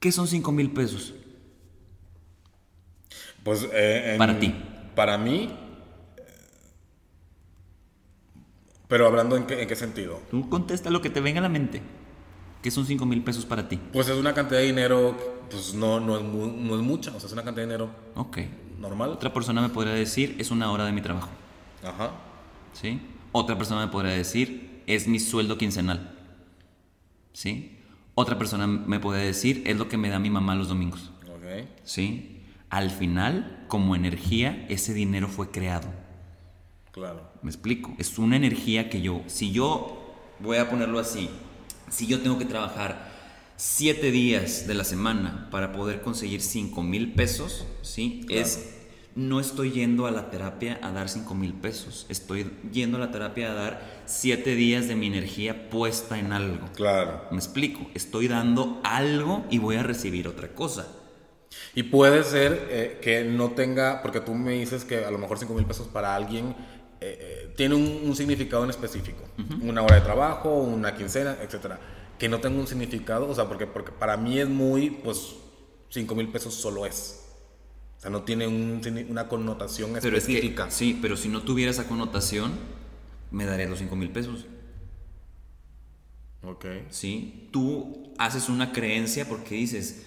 [0.00, 1.14] ¿Qué son 5 mil pesos?
[3.44, 4.54] Pues eh, en- Para ti.
[4.94, 5.50] Para mí.
[8.88, 10.20] Pero hablando en qué, en qué sentido.
[10.30, 11.80] Tú contesta lo que te venga a la mente.
[12.62, 13.78] ¿Qué son 5 mil pesos para ti?
[13.92, 15.16] Pues es una cantidad de dinero,
[15.50, 17.90] pues no, no, es, mu- no es mucha, o sea, es una cantidad de dinero
[18.14, 18.38] Ok.
[18.78, 19.10] normal.
[19.10, 21.30] Otra persona me podría decir, es una hora de mi trabajo.
[21.82, 22.12] Ajá.
[22.74, 23.00] ¿Sí?
[23.32, 26.16] Otra persona me podría decir, es mi sueldo quincenal.
[27.32, 27.78] ¿Sí?
[28.14, 31.10] Otra persona me podría decir, es lo que me da mi mamá los domingos.
[31.34, 31.66] Ok.
[31.82, 32.31] ¿Sí?
[32.72, 35.88] Al final, como energía, ese dinero fue creado.
[36.90, 37.20] Claro.
[37.42, 37.94] ¿Me explico?
[37.98, 41.28] Es una energía que yo, si yo, voy a ponerlo así,
[41.90, 43.12] si yo tengo que trabajar
[43.56, 48.24] siete días de la semana para poder conseguir 5 mil pesos, ¿sí?
[48.30, 48.78] Es,
[49.14, 53.10] no estoy yendo a la terapia a dar 5 mil pesos, estoy yendo a la
[53.10, 56.68] terapia a dar siete días de mi energía puesta en algo.
[56.74, 57.24] Claro.
[57.32, 57.86] ¿Me explico?
[57.92, 61.01] Estoy dando algo y voy a recibir otra cosa.
[61.74, 65.38] Y puede ser eh, que no tenga, porque tú me dices que a lo mejor
[65.38, 66.54] 5 mil pesos para alguien
[67.00, 69.22] eh, eh, tiene un, un significado en específico.
[69.62, 71.80] Una hora de trabajo, una quincena, etcétera.
[72.18, 75.34] Que no tenga un significado, o sea, porque, porque para mí es muy, pues,
[75.88, 77.24] 5 mil pesos solo es.
[77.98, 78.80] O sea, no tiene un
[79.10, 82.52] una connotación Pero es que, sí, pero si no tuviera esa connotación,
[83.30, 84.46] me daría los 5 mil pesos.
[86.44, 86.66] Ok.
[86.90, 87.48] ¿sí?
[87.52, 90.04] Tú haces una creencia porque dices,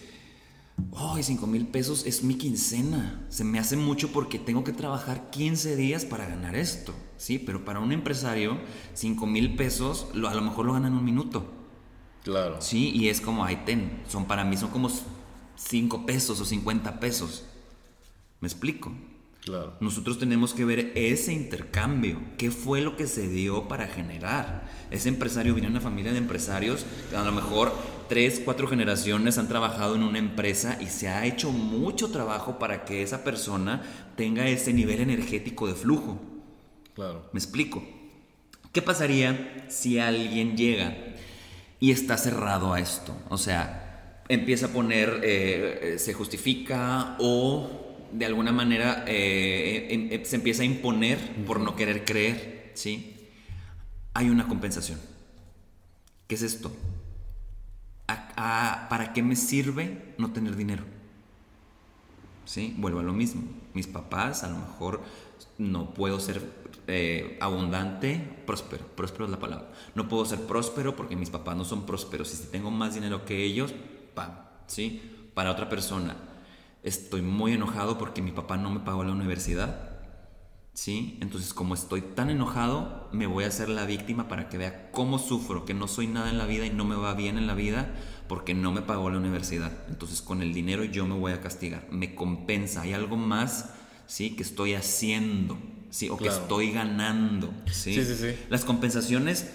[0.95, 3.25] ¡ay, 5 mil pesos es mi quincena!
[3.29, 7.39] Se me hace mucho porque tengo que trabajar 15 días para ganar esto, ¿sí?
[7.39, 8.59] Pero para un empresario,
[8.93, 11.51] 5 mil pesos lo- a lo mejor lo ganan en un minuto,
[12.23, 12.61] Claro.
[12.61, 12.91] ¿sí?
[12.93, 14.89] Y es como, ay, ten, son para mí son como
[15.55, 17.45] 5 pesos o 50 pesos.
[18.41, 18.91] ¿Me explico?
[19.41, 19.75] Claro.
[19.79, 22.19] Nosotros tenemos que ver ese intercambio.
[22.37, 24.67] ¿Qué fue lo que se dio para generar?
[24.89, 26.83] Ese empresario viene de una familia de empresarios.
[27.15, 27.71] A lo mejor
[28.07, 32.85] tres, cuatro generaciones han trabajado en una empresa y se ha hecho mucho trabajo para
[32.85, 33.83] que esa persona
[34.15, 36.19] tenga ese nivel energético de flujo.
[36.93, 37.29] Claro.
[37.33, 37.83] ¿Me explico?
[38.71, 40.95] ¿Qué pasaría si alguien llega
[41.79, 43.15] y está cerrado a esto?
[43.29, 47.69] O sea, empieza a poner, eh, eh, se justifica o
[48.11, 53.29] de alguna manera eh, se empieza a imponer por no querer creer, ¿sí?
[54.13, 54.99] Hay una compensación.
[56.27, 56.75] ¿Qué es esto?
[58.35, 60.83] ¿A- a- ¿Para qué me sirve no tener dinero?
[62.45, 62.75] ¿Sí?
[62.77, 63.43] Vuelvo a lo mismo.
[63.73, 65.01] Mis papás, a lo mejor
[65.57, 66.41] no puedo ser
[66.87, 68.85] eh, abundante, próspero.
[68.95, 69.71] Próspero es la palabra.
[69.95, 72.31] No puedo ser próspero porque mis papás no son prósperos.
[72.33, 73.73] Y si tengo más dinero que ellos,
[74.13, 74.31] ¡pam!
[74.67, 75.01] ¿Sí?
[75.33, 76.15] Para otra persona,
[76.83, 79.91] estoy muy enojado porque mi papá no me pagó la universidad.
[80.73, 81.17] ¿Sí?
[81.21, 85.19] Entonces, como estoy tan enojado, me voy a hacer la víctima para que vea cómo
[85.19, 87.55] sufro, que no soy nada en la vida y no me va bien en la
[87.55, 87.95] vida
[88.27, 89.71] porque no me pagó la universidad.
[89.89, 91.87] Entonces, con el dinero yo me voy a castigar.
[91.91, 92.81] Me compensa.
[92.81, 93.71] Hay algo más,
[94.07, 94.35] ¿sí?
[94.35, 95.57] Que estoy haciendo,
[95.89, 96.09] ¿sí?
[96.09, 97.93] O que estoy ganando, ¿sí?
[97.95, 98.35] Sí, sí, sí.
[98.49, 99.51] Las compensaciones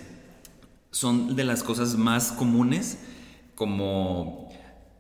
[0.91, 2.99] son de las cosas más comunes,
[3.55, 4.49] como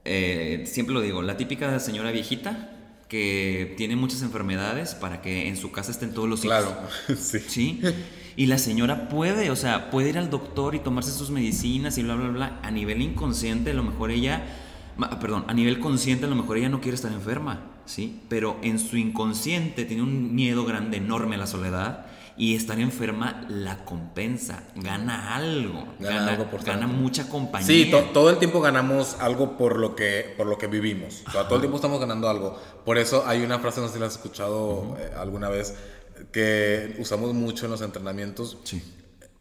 [0.04, 2.76] eh, siempre lo digo, la típica señora viejita
[3.08, 6.62] que tiene muchas enfermedades para que en su casa estén todos los hijos.
[6.62, 6.88] Claro,
[7.20, 7.40] sí.
[7.40, 7.80] ¿Sí?
[8.36, 12.02] Y la señora puede, o sea, puede ir al doctor y tomarse sus medicinas y
[12.02, 12.60] bla, bla, bla.
[12.62, 14.44] A nivel inconsciente, a lo mejor ella,
[15.20, 18.20] perdón, a nivel consciente, a lo mejor ella no quiere estar enferma, ¿sí?
[18.28, 22.06] Pero en su inconsciente tiene un miedo grande, enorme a la soledad.
[22.36, 27.66] Y estar enferma la compensa, gana algo, Gana gana, algo por gana mucha compañía.
[27.66, 31.22] Sí, to- todo el tiempo ganamos algo por lo que, por lo que vivimos.
[31.26, 32.58] O sea, todo el tiempo estamos ganando algo.
[32.86, 35.74] Por eso hay una frase, no sé si la has escuchado eh, alguna vez,
[36.32, 38.58] que usamos mucho en los entrenamientos.
[38.64, 38.82] Sí.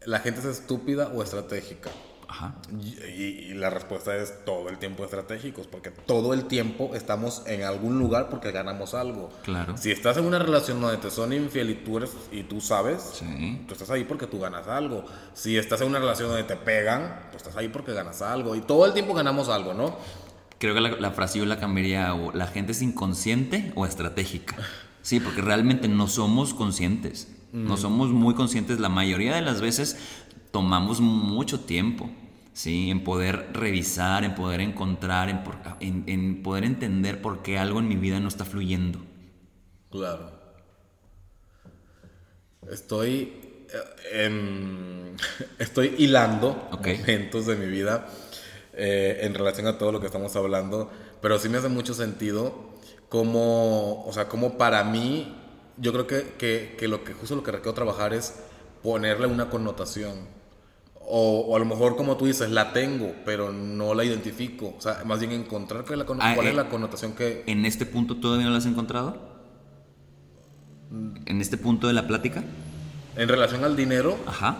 [0.04, 1.90] ¿La gente es estúpida o estratégica?
[2.30, 2.54] Ajá.
[2.72, 7.98] Y, la respuesta es todo el tiempo estratégicos, porque todo el tiempo estamos en algún
[7.98, 9.30] lugar porque ganamos algo.
[9.42, 9.76] Claro.
[9.76, 13.02] Si estás en una relación donde te son infiel y tú, eres, y tú sabes,
[13.14, 13.64] Sí.
[13.66, 15.04] tú estás ahí porque tú ganas algo.
[15.34, 18.54] Si estás en una relación donde te pegan, tú estás ahí porque ganas algo.
[18.54, 19.98] Y todo el tiempo ganamos algo, ¿no?
[20.58, 24.56] Creo que la, la frase yo la cambiaría o la gente es inconsciente o estratégica.
[25.02, 27.28] Sí, porque realmente no somos conscientes.
[27.52, 28.78] No somos muy conscientes.
[28.80, 29.96] La mayoría de las veces
[30.52, 32.10] tomamos mucho tiempo.
[32.52, 37.58] Sí, en poder revisar, en poder encontrar, en, por- en- en poder entender por qué
[37.58, 39.00] algo en mi vida no está fluyendo.
[39.90, 40.30] Claro.
[42.70, 43.32] Estoy.
[44.12, 45.16] eh,
[45.58, 46.88] estoy hilando Ok.
[47.00, 48.06] momentos de mi vida
[48.74, 50.90] eh, en relación a todo lo que estamos hablando,
[51.22, 52.69] pero sí me hace mucho sentido
[53.10, 55.36] como, o sea, como para mí,
[55.76, 58.40] yo creo que, que, que lo que justo lo que requiero trabajar es
[58.82, 60.40] ponerle una connotación.
[61.12, 64.74] O, o a lo mejor, como tú dices, la tengo, pero no la identifico.
[64.78, 67.42] O sea, más bien encontrar cuál es la, Ah, cuál es eh, la connotación que,
[67.46, 69.16] ¿En este punto todavía no lo has encontrado?
[71.26, 72.44] ¿En este punto de la plática?
[73.16, 74.56] en relación al dinero, Ajá.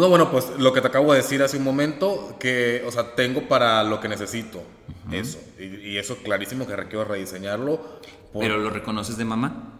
[0.00, 3.14] No, bueno, pues lo que te acabo de decir hace un momento, que, o sea,
[3.14, 4.62] tengo para lo que necesito.
[5.10, 5.38] Eso.
[5.58, 8.00] Y, y eso clarísimo que requiero rediseñarlo.
[8.32, 9.72] por- ¿Pero lo reconoces de mamá?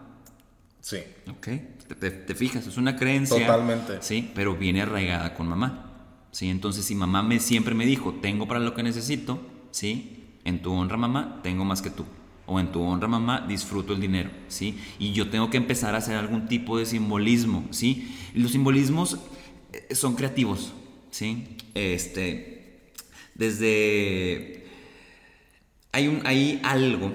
[0.81, 0.99] Sí.
[1.29, 1.47] Ok,
[1.87, 3.45] te, te- te fijas, es una creencia.
[3.45, 3.97] Totalmente.
[4.01, 5.83] Sí, pero viene arraigada con mamá.
[6.31, 9.39] Sí, entonces si mamá me, siempre me dijo, tengo para lo que necesito,
[9.71, 12.05] sí, en tu honra mamá, tengo más que tú.
[12.45, 14.79] O en tu honra mamá, disfruto el dinero, sí.
[14.99, 18.15] Y yo tengo que empezar a hacer algún tipo de simbolismo, sí.
[18.33, 19.19] Los simbolismos
[19.91, 20.73] son creativos,
[21.11, 21.57] sí.
[21.73, 22.91] Este,
[23.35, 24.65] desde
[25.91, 27.11] hay, un, hay algo,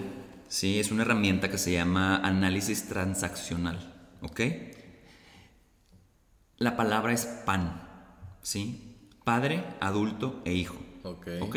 [0.48, 0.78] ¿sí?
[0.78, 4.40] Es una herramienta que se llama análisis transaccional, ¿ok?
[6.58, 7.88] La palabra es pan,
[8.42, 8.98] ¿sí?
[9.24, 10.76] Padre, adulto e hijo.
[11.04, 11.28] Ok.
[11.40, 11.56] ¿Ok?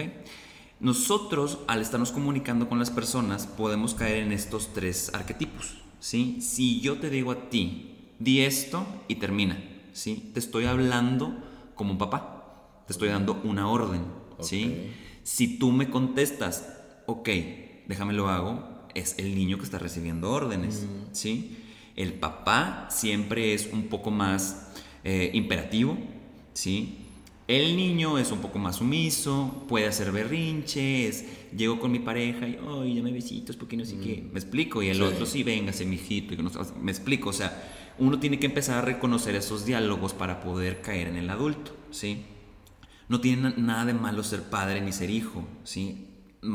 [0.79, 6.39] Nosotros, al estarnos comunicando con las personas, podemos caer en estos tres arquetipos, ¿sí?
[6.41, 9.57] Si yo te digo a ti, di esto y termina,
[9.95, 10.29] ¿sí?
[10.33, 11.33] Te estoy hablando
[11.73, 14.01] como un papá, te estoy dando una orden,
[14.41, 14.91] ¿sí?
[15.23, 16.67] Si tú me contestas,
[17.07, 17.29] ok,
[17.87, 21.57] déjame lo hago, es el niño que está recibiendo órdenes, ¿sí?
[21.95, 24.67] El papá siempre es un poco más
[25.03, 25.97] eh, imperativo,
[26.53, 26.97] ¿sí?
[27.47, 31.25] El niño es un poco más sumiso, puede hacer berrinches,
[31.55, 34.27] llego con mi pareja y, ay, dame besitos porque no sé qué.
[34.33, 34.81] Me explico.
[34.81, 35.03] Y el Sí.
[35.03, 36.33] otro, sí, véngase, mijito.
[36.33, 36.49] Y no-
[36.81, 37.29] me explico.
[37.29, 41.29] O sea, uno tiene que empezar a reconocer esos diálogos para poder caer en el
[41.29, 42.25] adulto, ¿sí?
[43.07, 46.07] No tiene na- nada de malo ser padre ni ser hijo, ¿sí?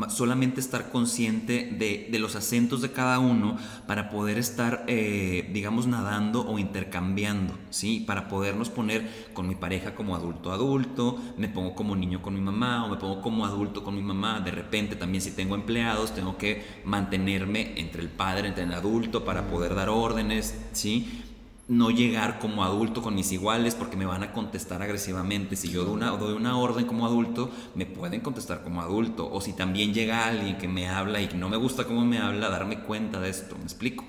[0.08, 3.56] Solamente estar consciente de, de los acentos de cada uno
[3.88, 8.04] para poder estar, eh, digamos, nadando o intercambiando, ¿sí?
[8.06, 12.40] Para podernos poner con mi pareja como adulto adulto, me pongo como niño con mi
[12.40, 14.38] mamá o me pongo como adulto con mi mamá.
[14.40, 19.24] De repente también si tengo empleados tengo que mantenerme entre el padre, entre el adulto
[19.24, 21.24] para poder dar órdenes, ¿sí?
[21.70, 25.54] No llegar como adulto con mis iguales porque me van a contestar agresivamente.
[25.54, 29.30] Si yo doy una, doy una orden como adulto, me pueden contestar como adulto.
[29.30, 32.18] O si también llega alguien que me habla y que no me gusta cómo me
[32.18, 33.56] habla, darme cuenta de esto.
[33.56, 34.04] ¿Me explico?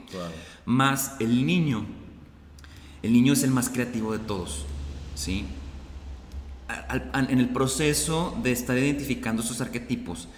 [0.65, 1.85] Más el niño.
[3.03, 4.65] El niño es el más creativo de todos.
[5.13, 5.45] ¿Sí?
[7.13, 10.29] en el proceso de estar identificando esos arquetipos,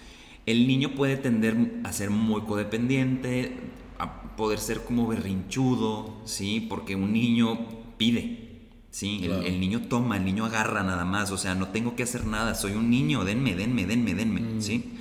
[0.46, 3.56] el niño puede tender a ser muy codependiente,
[3.98, 6.66] a poder ser como berrinchudo, ¿sí?
[6.68, 7.58] Porque un niño
[7.96, 9.20] pide, ¿sí?
[9.24, 12.54] El, niño toma, el niño agarra nada más, o sea, no tengo que hacer nada,
[12.54, 14.60] soy un niño, denme, denme, denme, denme, mm.
[14.60, 14.92] ¿sí?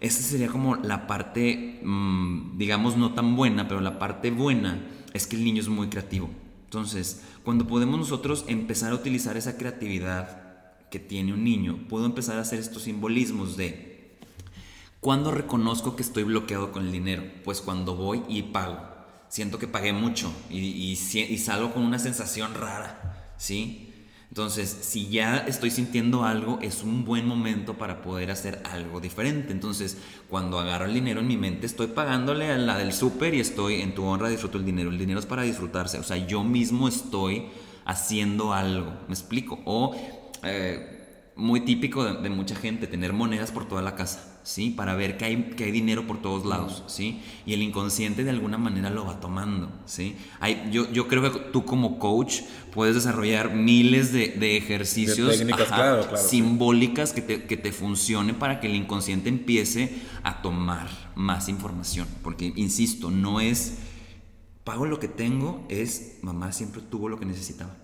[0.00, 5.26] Esa sería como la parte, mm, digamos, no tan buena, pero la parte buena es
[5.26, 6.28] que el niño es muy creativo.
[6.64, 10.42] Entonces, cuando podemos nosotros empezar a utilizar esa creatividad
[10.90, 13.95] que tiene un niño, puedo empezar a hacer estos simbolismos de
[15.06, 17.22] ¿Cuándo reconozco que estoy bloqueado con el dinero?
[17.44, 18.80] Pues cuando voy y pago.
[19.28, 23.94] Siento que pagué mucho y, y, salgo con una sensación rara, ¿sí?
[24.30, 29.52] Entonces, si ya estoy sintiendo algo, es un buen momento para poder hacer algo diferente.
[29.52, 29.96] Entonces,
[30.28, 33.82] cuando agarro el dinero en mi mente, estoy pagándole a la del súper y estoy
[33.82, 34.90] en tu honra, disfruto el dinero.
[34.90, 36.00] El dinero es para disfrutarse.
[36.00, 37.46] O sea, yo mismo estoy
[37.84, 38.92] haciendo algo.
[39.06, 39.60] ¿Me explico?
[39.66, 39.94] O
[40.42, 44.35] eh, muy típico de mucha gente, tener monedas por toda la casa.
[44.46, 44.70] ¿Sí?
[44.70, 47.20] Para ver que hay, que hay dinero por todos lados, ¿sí?
[47.46, 50.16] Y el inconsciente de alguna manera lo va tomando, ¿sí?
[50.38, 52.42] Hay, yo, yo creo que tú como coach
[52.72, 55.42] puedes desarrollar miles de, de ejercicios
[56.14, 62.06] simbólicas que te, que te funcionen para que el inconsciente empiece a tomar más información.
[62.22, 63.78] Porque, insisto, no es
[64.62, 67.74] pago lo que tengo, es mamá siempre tuvo lo que necesitaba.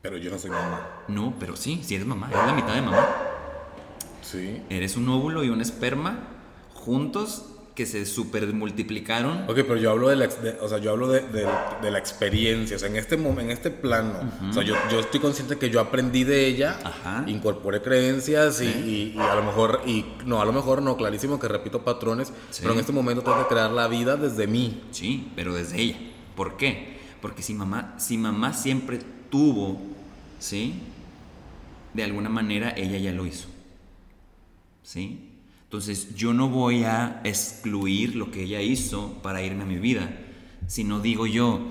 [0.00, 1.04] Pero yo no soy mamá.
[1.08, 3.27] No, pero sí, si eres mamá, eres la mitad de mamá.
[4.68, 6.20] Eres un óvulo y un esperma
[6.74, 7.46] juntos
[7.78, 9.44] que se super multiplicaron.
[9.48, 10.28] Ok, pero yo hablo de la,
[10.60, 14.18] o sea, yo hablo de, de, la experiencia, o sea, en este, en este plano,
[14.50, 16.76] o sea, yo, yo, estoy consciente que yo aprendí de ella,
[17.28, 21.46] incorporé creencias y, y, a lo mejor, y no, a lo mejor no, clarísimo que
[21.46, 24.82] repito patrones, pero en este momento tengo que crear la vida desde mí.
[24.90, 25.98] Sí, pero desde ella.
[26.34, 26.98] ¿Por qué?
[27.22, 28.98] Porque si mamá, si mamá siempre
[29.30, 29.80] tuvo,
[30.40, 30.82] ¿sí?
[31.94, 33.46] De alguna manera ella ya lo hizo.
[34.88, 35.34] ¿Sí?
[35.64, 40.18] Entonces yo no voy a excluir lo que ella hizo para irme a mi vida,
[40.66, 41.68] sino digo yo,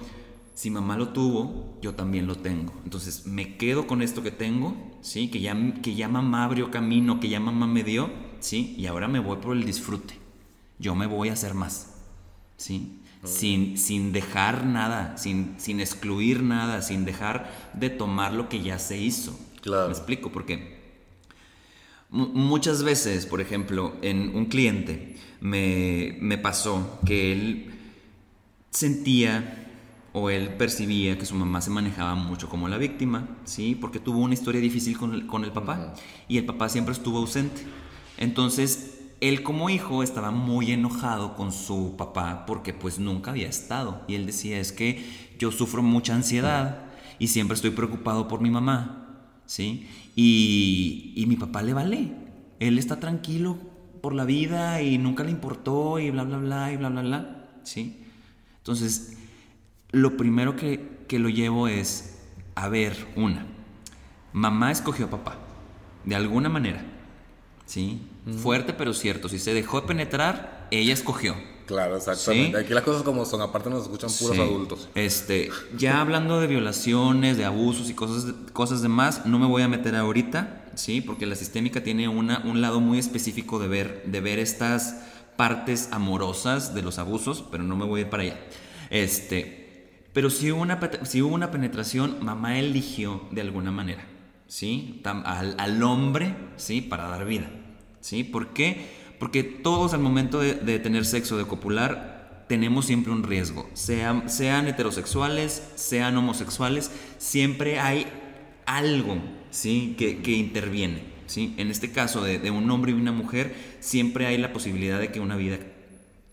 [0.53, 2.73] si mamá lo tuvo, yo también lo tengo.
[2.83, 5.29] Entonces me quedo con esto que tengo, ¿sí?
[5.29, 8.75] Que ya, que ya mamá abrió camino, que ya mamá me dio, ¿sí?
[8.77, 10.13] Y ahora me voy por el disfrute.
[10.77, 11.95] Yo me voy a hacer más,
[12.55, 12.99] ¿sí?
[13.23, 18.77] Sin, sin, dejar nada, sin, sin excluir nada, sin dejar de tomar lo que ya
[18.77, 19.37] se hizo.
[19.61, 19.87] Claro.
[19.87, 20.76] Me explico, porque
[22.09, 27.73] muchas veces, por ejemplo, en un cliente me, me pasó que él
[28.71, 29.65] sentía
[30.13, 33.77] o él percibía que su mamá se manejaba mucho como la víctima, ¿sí?
[33.79, 35.93] Porque tuvo una historia difícil con el, con el papá
[36.27, 37.61] y el papá siempre estuvo ausente.
[38.17, 44.01] Entonces, él como hijo estaba muy enojado con su papá porque pues nunca había estado.
[44.07, 45.05] Y él decía, es que
[45.37, 46.85] yo sufro mucha ansiedad
[47.19, 49.07] y siempre estoy preocupado por mi mamá
[49.47, 49.87] ¿sí?
[50.17, 52.11] Y, y mi papá le vale.
[52.59, 53.57] Él está tranquilo
[54.01, 57.49] por la vida y nunca le importó y bla, bla, bla, y bla, bla, bla,
[57.63, 58.03] ¿sí?
[58.57, 59.17] Entonces,
[59.91, 62.19] lo primero que, que lo llevo es,
[62.55, 63.45] a ver, una,
[64.33, 65.37] mamá escogió a papá,
[66.05, 66.83] de alguna manera,
[67.65, 68.01] ¿sí?
[68.41, 71.35] Fuerte pero cierto, si se dejó penetrar, ella escogió.
[71.67, 72.57] Claro, exactamente.
[72.57, 74.89] Aquí las cosas como son, aparte nos escuchan puros adultos.
[74.95, 79.67] Este, ya hablando de violaciones, de abusos y cosas, cosas demás, no me voy a
[79.67, 81.01] meter ahorita, ¿sí?
[81.01, 84.95] Porque la sistémica tiene una, un lado muy específico de ver, de ver estas
[85.35, 88.39] partes amorosas de los abusos, pero no me voy a ir para allá.
[88.89, 94.07] Este, pero si hubo una, si hubo una penetración, mamá eligió de alguna manera,
[94.47, 95.01] ¿sí?
[95.03, 96.79] Al, al hombre, ¿sí?
[96.79, 97.51] Para dar vida,
[97.99, 98.23] ¿sí?
[98.23, 98.96] ¿Por qué?
[99.19, 103.69] Porque todos al momento de, tener sexo, de copular, tenemos siempre un riesgo.
[103.73, 108.07] Sean, sean heterosexuales, sean homosexuales, siempre hay
[108.65, 109.17] algo
[109.49, 109.95] ¿sí?
[109.97, 111.17] que, que interviene.
[111.27, 111.53] ¿sí?
[111.57, 115.19] En este caso de, un hombre y una mujer, siempre hay la posibilidad de que
[115.19, 115.59] una vida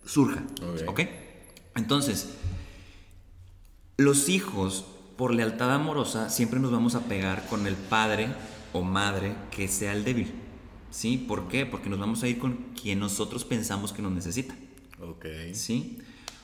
[0.05, 0.43] surja.
[0.87, 1.03] ¿Ok?
[1.75, 2.37] Entonces,
[3.97, 8.29] los hijos, por lealtad amorosa, siempre nos vamos a pegar con el padre
[8.73, 10.33] o madre que sea el débil.
[10.95, 11.19] ¿Sí?
[11.19, 11.67] ¿Por qué?
[11.67, 14.55] Porque nos vamos a ir con quien nosotros pensamos que nos necesita.
[15.03, 15.27] Ok.
[15.53, 15.99] ¿Sí?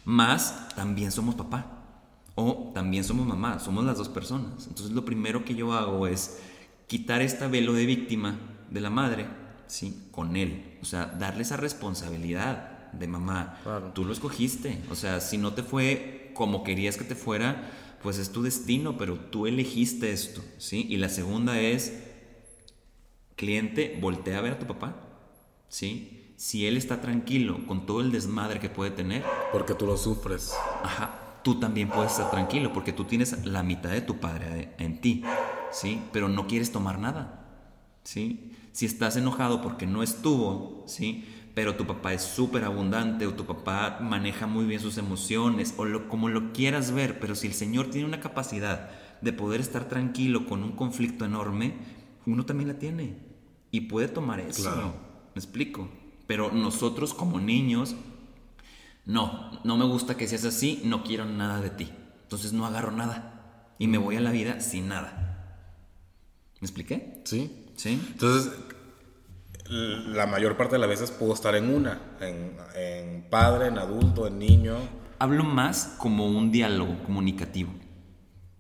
[0.05, 1.85] Más también somos papá.
[2.35, 3.61] O también somos mamá.
[3.61, 4.67] Somos las dos personas.
[4.67, 6.41] Entonces lo primero que yo hago es
[6.89, 9.29] quitar esta velo de víctima de la madre,
[9.69, 10.09] ¿sí?
[10.11, 10.79] Con él.
[10.83, 12.91] O sea, darle esa responsabilidad.
[12.93, 13.61] de mamá.
[13.63, 13.93] Claro.
[13.95, 14.83] Tú lo escogiste.
[14.91, 17.71] O sea, si no te fue como querías que te fuera,
[18.03, 20.87] pues es tu destino, pero tú elegiste esto, ¿sí?
[20.89, 22.10] Y la segunda es,
[23.41, 24.97] cliente, voltea a ver a tu papá,
[25.67, 26.35] ¿sí?
[26.37, 30.55] Si él está tranquilo con todo el desmadre que puede tener, Porque tú lo sufres.
[30.85, 35.01] Ajá, tú también puedes estar tranquilo porque tú tienes la mitad de tu padre en
[35.01, 35.23] ti,
[35.73, 36.03] ¿sí?
[36.13, 37.49] Pero no quieres tomar nada,
[38.05, 38.53] ¿sí?
[38.73, 41.25] Si estás enojado porque no estuvo, ¿sí?
[41.55, 45.87] Pero tu papá es súper abundante o tu papá maneja muy bien sus emociones o
[45.87, 48.91] lo, como lo quieras ver, pero si el Señor tiene una capacidad
[49.23, 51.75] de poder estar tranquilo con un conflicto enorme,
[52.27, 53.30] uno también la tiene
[53.71, 54.63] y puede tomar eso.
[54.63, 54.95] Claro.
[55.35, 55.89] ¿Me explico?
[56.27, 57.95] Pero nosotros como niños
[59.05, 61.91] no, no me gusta que seas así, no quiero nada de ti.
[62.23, 63.75] Entonces no agarro nada.
[63.79, 65.27] Y me voy a la vida sin nada.
[66.61, 67.23] ¿Me expliqué?
[67.25, 67.67] ¿Sí?
[67.77, 68.01] ¿Sí?
[68.13, 68.53] Entonces,
[69.69, 74.27] la mayor parte de las veces puedo estar en una, en, en padre, en adulto,
[74.27, 74.77] en niño.
[75.19, 77.73] Hablo más como un diálogo comunicativo.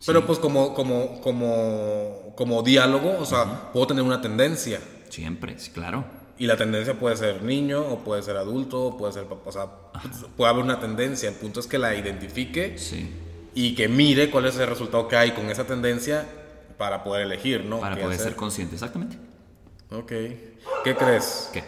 [0.06, 4.80] Pero pues como, como, como, como diálogo, o sea, puedo tener una tendencia.
[5.10, 6.04] Siempre, sí, claro.
[6.38, 9.42] Y la tendencia puede ser niño, o puede ser adulto, o puede ser papá.
[9.44, 9.66] O sea,
[10.36, 11.28] puede haber una tendencia.
[11.28, 13.10] El punto es que la identifique Sí.
[13.54, 16.26] y que mire cuál es el resultado que hay con esa tendencia
[16.78, 17.80] para poder elegir, ¿no?
[17.80, 18.28] Para ¿Qué poder hacer?
[18.28, 19.18] ser consciente, exactamente.
[19.90, 20.08] Ok.
[20.84, 21.50] ¿Qué crees?
[21.52, 21.62] ¿Qué?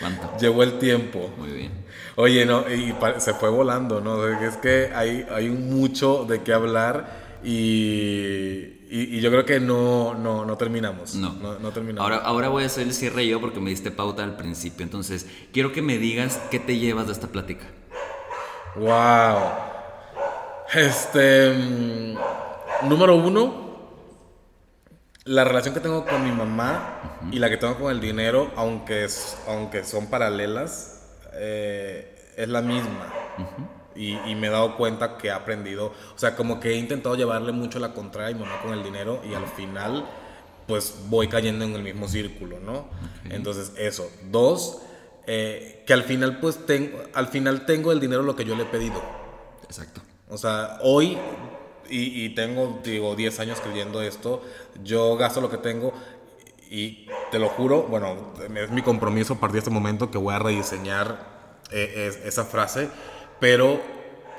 [0.00, 0.36] ¿Cuánto?
[0.40, 1.30] Llegó el tiempo.
[1.38, 1.72] Muy bien.
[2.16, 4.26] Oye, no, y se fue volando, ¿no?
[4.26, 10.14] Es que hay, hay mucho de qué hablar y, y- y yo creo que no,
[10.14, 11.14] no, no terminamos.
[11.14, 11.32] No.
[11.34, 12.10] no, no terminamos.
[12.10, 14.84] Ahora, ahora voy a hacer el cierre yo porque me diste pauta al principio.
[14.84, 17.66] Entonces, quiero que me digas qué te llevas de esta plática.
[18.76, 19.38] Wow.
[20.74, 21.52] Este.
[21.54, 23.66] mm, número uno.
[25.24, 29.04] La relación que tengo con mi mamá y la que tengo con el dinero, aunque,
[29.04, 31.02] es- aunque son paralelas,
[31.34, 33.12] eh, es la misma.
[33.98, 37.14] Y, y me he dado cuenta que he aprendido, o sea, como que he intentado
[37.16, 40.06] llevarle mucho la contraria a mi mamá con el dinero y al final,
[40.66, 42.86] pues voy cayendo en el mismo círculo, ¿no?
[43.30, 44.10] Entonces, eso.
[44.30, 44.78] Dos,
[45.26, 48.62] eh, que al final, pues, tengo, al final tengo el dinero lo que yo le
[48.62, 49.02] he pedido.
[49.64, 50.00] Exacto.
[50.30, 51.16] O sea, hoy,
[51.90, 54.42] y, y tengo, digo, 10 años creyendo esto,
[54.84, 55.92] yo gasto lo que tengo
[56.70, 60.34] y te lo juro, bueno, es mi compromiso a partir de este momento que voy
[60.34, 61.38] a rediseñar
[61.70, 62.88] eh, es- esa frase,
[63.40, 63.80] pero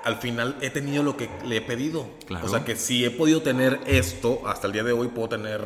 [0.04, 2.08] al final he tenido lo que le he pedido.
[2.26, 2.46] Claro.
[2.46, 5.62] O sea, que si he podido tener esto, hasta el día de hoy puedo tener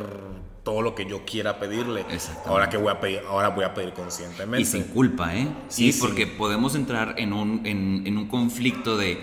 [0.64, 2.04] todo lo que yo quiera pedirle.
[2.46, 4.62] Ahora que voy a pedir, ahora voy a pedir conscientemente.
[4.62, 5.46] Y sin culpa, ¿eh?
[5.68, 9.18] Sí, porque podemos entrar en un, en, en un conflicto de,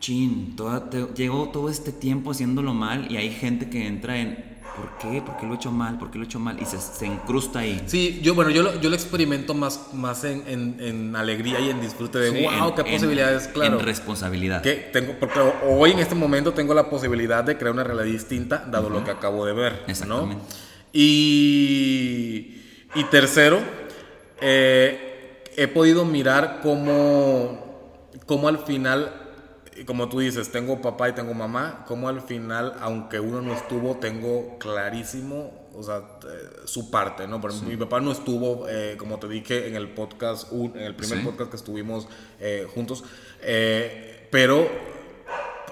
[0.00, 4.57] chin, toda, te- llevo todo este tiempo haciéndolo mal y hay gente que entra en,
[4.78, 5.20] ¿por qué?
[5.22, 5.98] ¿Por qué lo he hecho mal?
[5.98, 6.60] ¿Por qué lo he hecho mal?
[6.60, 7.82] Y se, se incrusta ahí.
[7.86, 11.70] Sí, yo, bueno, yo lo, yo lo experimento más, más en, en- en alegría y
[11.70, 13.78] en disfrute de, Sí, wow, en- qué posibilidades, claro.
[13.78, 14.62] En responsabilidad.
[14.62, 18.64] que tengo, porque hoy en este momento tengo la posibilidad de crear una realidad distinta,
[18.70, 19.72] dado lo que acabo de ver.
[19.72, 19.88] ¿no?
[19.88, 20.44] Exactamente.
[20.92, 22.62] Y,
[22.94, 23.58] y tercero,
[24.40, 29.17] eh, he podido mirar cómo, cómo al final,
[29.86, 33.96] como tú dices, tengo papá y tengo mamá, cómo al final, aunque uno no estuvo,
[33.96, 37.40] tengo clarísimo, o sea, eh, su parte, ¿no?
[37.40, 40.82] Por ejemplo, mi papá no estuvo, eh, como te dije en el podcast, un- en
[40.84, 41.24] el primer Sí.
[41.24, 42.08] podcast que estuvimos
[42.40, 43.04] eh, juntos,
[43.42, 44.68] eh, pero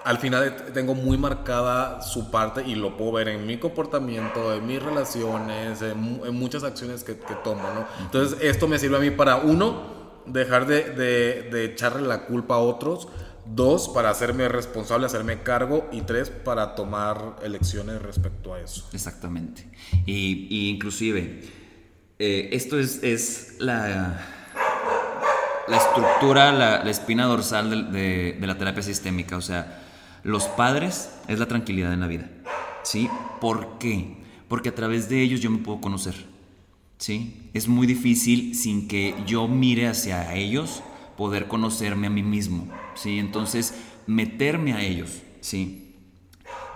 [0.04, 4.64] al final tengo muy marcada su parte y lo puedo ver en mi comportamiento, en
[4.66, 7.86] mis relaciones, en, en muchas acciones que, que tomo, ¿no?
[8.04, 12.54] Entonces esto me sirve a mí para, uno, dejar de, de- de echarle la culpa
[12.54, 13.08] a otros,
[13.54, 18.88] dos, para hacerme responsable, hacerme cargo y tres, para tomar elecciones respecto a eso.
[18.92, 19.68] Exactamente.
[20.06, 21.42] Y, y inclusive,
[22.18, 24.20] eh, esto es, es la,
[25.68, 29.36] la estructura, la, la espina dorsal del- de, de la terapia sistémica.
[29.36, 29.82] O sea,
[30.22, 32.28] los padres es la tranquilidad en la vida.
[32.82, 33.08] ¿Sí?
[33.40, 34.16] ¿Por qué?
[34.48, 36.14] Porque a través de ellos yo me puedo conocer.
[36.98, 37.50] ¿Sí?
[37.52, 40.82] Es muy difícil sin que yo mire hacia ellos
[41.16, 42.68] poder conocerme a mí mismo.
[42.94, 43.18] ¿Sí?
[43.18, 43.74] Entonces,
[44.06, 45.22] meterme a ellos.
[45.40, 45.86] ¿Sí?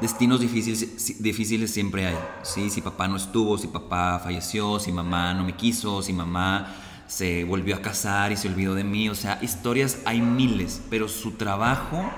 [0.01, 2.71] Destinos difíciles, difíciles siempre hay, ¿sí?
[2.71, 6.75] Si papá no estuvo, si papá falleció, si mamá no me quiso, si mamá
[7.07, 11.07] se volvió a casar y se olvidó de mí, o sea, historias hay miles, pero
[11.07, 12.09] su trabajo,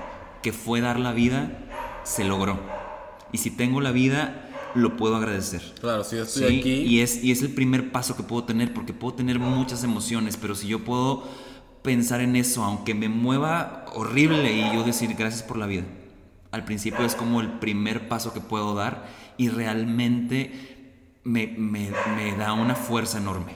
[0.43, 1.59] que fue dar la vida,
[2.05, 2.61] se logró.
[3.33, 5.75] Y si tengo la vida, lo puedo agradecer.
[5.81, 6.73] Claro, si yo estoy Sí, aquí...
[6.73, 10.37] Y es, y es el primer paso que puedo tener, porque puedo tener muchas emociones,
[10.37, 11.25] pero si yo puedo
[11.83, 15.85] pensar en eso, aunque me mueva horrible y yo decir gracias por la vida.
[16.51, 19.07] Al principio es como el primer paso que puedo dar
[19.39, 23.53] y realmente me, me- me da una fuerza enorme,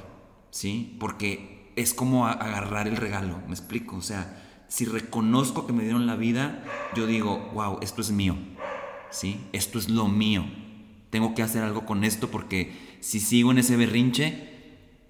[0.50, 0.96] ¿sí?
[0.98, 3.96] Porque es como agarrar el regalo, me explico.
[3.96, 6.64] O sea, si reconozco que me dieron la vida,
[6.94, 8.36] yo digo, wow, esto es mío.
[9.10, 9.40] ¿Sí?
[9.52, 10.44] Esto es lo mío.
[11.10, 14.52] Tengo que hacer algo con esto porque si sigo en ese berrinche,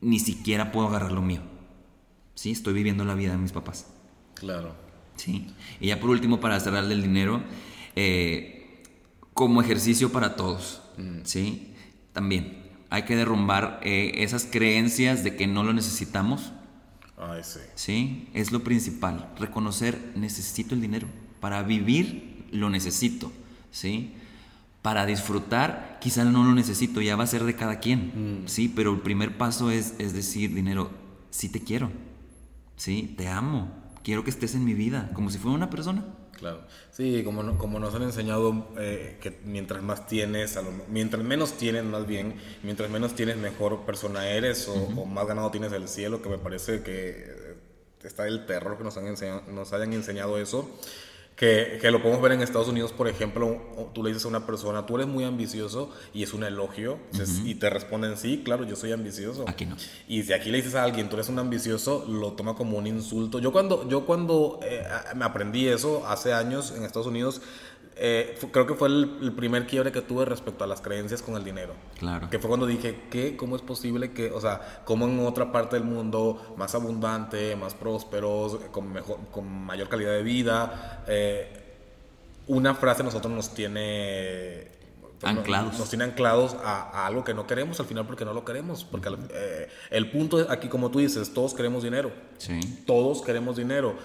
[0.03, 1.41] ni siquiera puedo agarrar lo mío.
[2.37, 2.53] ¿Sí?
[2.53, 3.87] Estoy viviendo la vida de mis papás.
[4.35, 4.77] Claro.
[5.17, 5.49] ¿Sí?
[5.81, 7.43] Y ya por último, para cerrarle el dinero,
[7.97, 8.83] eh,
[9.33, 10.83] como ejercicio para todos.
[10.99, 11.21] Mm.
[11.25, 11.75] ¿Sí?
[12.13, 16.53] También hay que derrumbar eh, esas creencias de que no lo necesitamos.
[17.17, 17.61] Ay, sí.
[17.75, 19.33] Sí, es lo principal.
[19.39, 21.09] Reconocer, necesito el dinero.
[21.41, 23.33] Para vivir, lo necesito.
[23.71, 24.13] ¿Sí?
[24.83, 28.43] Para disfrutar, quizá no lo necesito, ya va a ser de cada quien.
[28.45, 28.49] Mm.
[28.49, 30.91] Sí, pero el primer paso es, es decir, dinero,
[31.31, 31.91] sí te quiero.
[32.77, 33.73] Sí, te amo.
[34.03, 36.05] Quiero que estés en mi vida, como si fuera una persona.
[36.33, 36.61] Claro.
[36.91, 40.59] Sí, como, como nos han enseñado eh, que mientras más tienes,
[40.89, 45.73] mientras menos tienes más bien, mientras menos tienes mejor persona eres o, más ganado tienes
[45.73, 47.57] el cielo, que me parece que eh,
[48.05, 50.71] está el terror que nos, han enseñado, nos hayan enseñado eso
[51.37, 53.61] que, que, lo podemos ver en Estados Unidos, por ejemplo,
[53.93, 56.99] tú le dices a una persona, tú eres muy ambicioso y es un elogio,
[57.45, 59.45] y te responden, sí, claro, yo soy ambicioso.
[59.47, 59.77] Aquí no.
[60.09, 62.87] Y si aquí le dices a alguien, tú eres un ambicioso, lo toma como un
[62.87, 63.39] insulto.
[63.39, 64.83] Yo cuando, yo cuando eh,
[65.15, 67.43] me aprendí eso hace años en Estados Unidos,
[67.99, 71.45] eh, creo que fue el, primer quiebre que tuve respecto a las creencias con el
[71.45, 71.73] dinero.
[71.99, 72.29] Claro.
[72.29, 73.37] Que fue cuando dije, ¿qué?
[73.39, 77.75] ¿Cómo es posible que, o sea, como en otra parte del mundo, más abundante, más
[77.75, 81.49] prósperos, con, mejor, con mayor calidad de vida, eh,
[82.49, 84.69] una frase nosotros nos tiene
[85.23, 85.79] anclados.
[85.79, 88.85] Nos, tiene anclados a, algo que no queremos al final porque no lo queremos.
[88.85, 92.13] Porque eh, el punto es aquí, como tú dices, todos queremos dinero.
[92.37, 92.61] Sí.
[92.87, 93.97] Todos queremos dinero.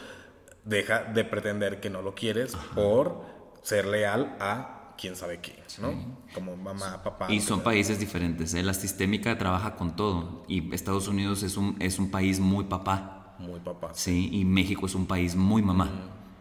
[0.64, 5.94] Deja de pretender que no lo quieres por ser leal a quién sabe qué, ¿no?
[6.34, 7.32] Como mamá, papá.
[7.32, 8.54] Y son países diferentes.
[8.54, 8.62] ¿eh?
[8.62, 10.44] La sistémica trabaja con todo.
[10.48, 13.36] Y Estados Unidos es un, es un país muy papá.
[13.40, 13.92] Muy papá.
[13.94, 15.90] Sí, y México es un país muy mamá.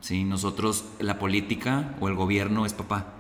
[0.01, 3.15] Sí, nosotros, la política o el gobierno es papá.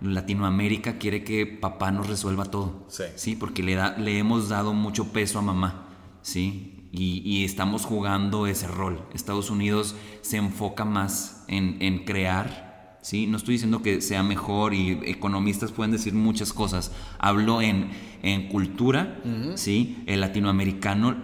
[0.00, 2.84] Latinoamérica quiere que papá nos resuelva todo.
[2.88, 3.04] Sí.
[3.16, 5.88] Sí, porque le, da, le hemos dado mucho peso a mamá.
[6.22, 9.04] Sí, y, y, estamos jugando ese rol.
[9.12, 12.63] Estados Unidos se enfoca más en, en crear
[13.04, 13.26] ¿sí?
[13.26, 16.90] No estoy diciendo que sea mejor y economistas pueden decir muchas cosas.
[17.18, 17.90] Hablo en,
[18.22, 19.20] en cultura,
[19.56, 20.02] ¿sí?
[20.06, 21.14] El latinoamericano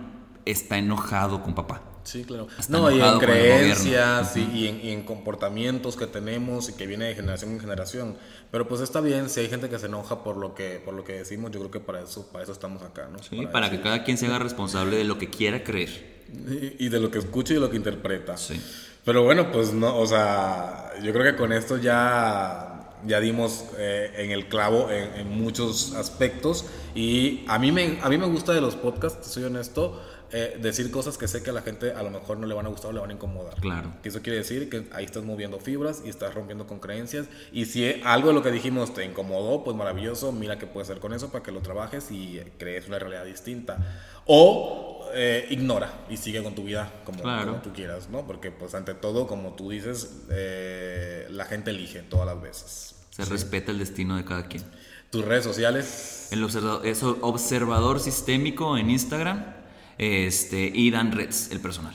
[0.44, 1.82] está enojado con papá.
[2.02, 2.48] Sí, claro.
[2.68, 7.60] no, y en creencias y, en, comportamientos que tenemos y que viene de generación en
[7.60, 8.16] generación.
[8.50, 11.04] Pero pues está bien, si hay gente que se enoja por lo que, por lo
[11.04, 13.22] que decimos, yo creo que para eso, para eso estamos acá, ¿no?
[13.22, 16.20] Sí, para, que cada quien se haga responsable de lo que quiera creer.
[16.30, 18.36] Y, y de lo que escuche y de lo que interpreta.
[18.36, 18.60] Sí.
[19.04, 24.12] Pero bueno, pues no, o sea, yo creo que con esto ya, ya dimos eh,
[24.16, 26.66] en el clavo en, muchos aspectos.
[26.94, 30.00] Y a mí, me, a mí me gusta de los podcasts, soy honesto,
[30.32, 32.64] eh, decir cosas que sé que a la gente a lo mejor no le van
[32.64, 33.54] a gustar o le van a incomodar.
[33.56, 33.94] Claro.
[34.00, 37.26] Que eso quiere decir que ahí estás moviendo fibras y estás rompiendo con creencias.
[37.52, 41.00] Y si algo de lo que dijimos te incomodó, pues maravilloso, mira qué puedes hacer
[41.00, 43.78] con eso para que lo trabajes y crees una realidad distinta.
[44.26, 47.22] O eh, ignora y sigue con tu vida como,
[47.62, 48.26] tú quieras, ¿no?
[48.26, 52.94] Porque pues ante todo, como tú dices, eh, la gente elige todas las veces.
[53.10, 54.64] Se respeta el destino de cada quien.
[55.10, 56.28] ¿Tus redes sociales?
[56.30, 59.54] El observador, es observador sistémico en Instagram
[59.98, 61.94] este, y Dan Reds, el personal.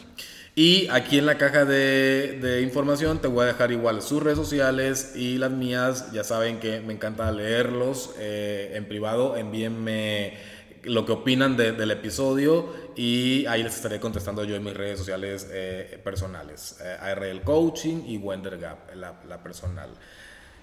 [0.53, 4.37] Y aquí en la caja de, de, información te voy a dejar igual sus redes
[4.37, 6.11] sociales y las mías.
[6.13, 9.35] Ya saben que me encanta leerlos eh, en privado.
[9.35, 10.33] Envíenme
[10.85, 15.47] lo que opinan del episodio y ahí les estaré contestando yo en mis redes sociales
[15.51, 19.89] eh, personales, eh, ARL Coaching y Wender Gap, la, personal.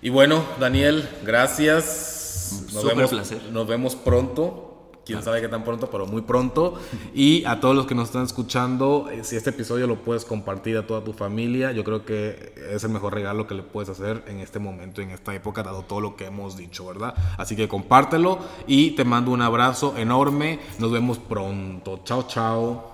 [0.01, 2.71] Y bueno, Daniel, gracias.
[2.73, 3.43] Nos vemos, placer.
[3.51, 4.72] Nos vemos pronto
[5.05, 6.75] quién sabe qué tan pronto, pero muy pronto.
[7.15, 10.77] Y a todos los que nos están escuchando, eh, si este episodio lo puedes compartir
[10.77, 14.25] a toda tu familia, yo creo que es el mejor regalo que le puedes hacer
[14.27, 17.15] en este momento, en esta época, dado todo lo que hemos dicho, ¿verdad?
[17.37, 20.61] Así que compártelo y te mando un abrazo enorme.
[20.79, 22.01] Nos vemos pronto.
[22.05, 22.92] Chao, chao.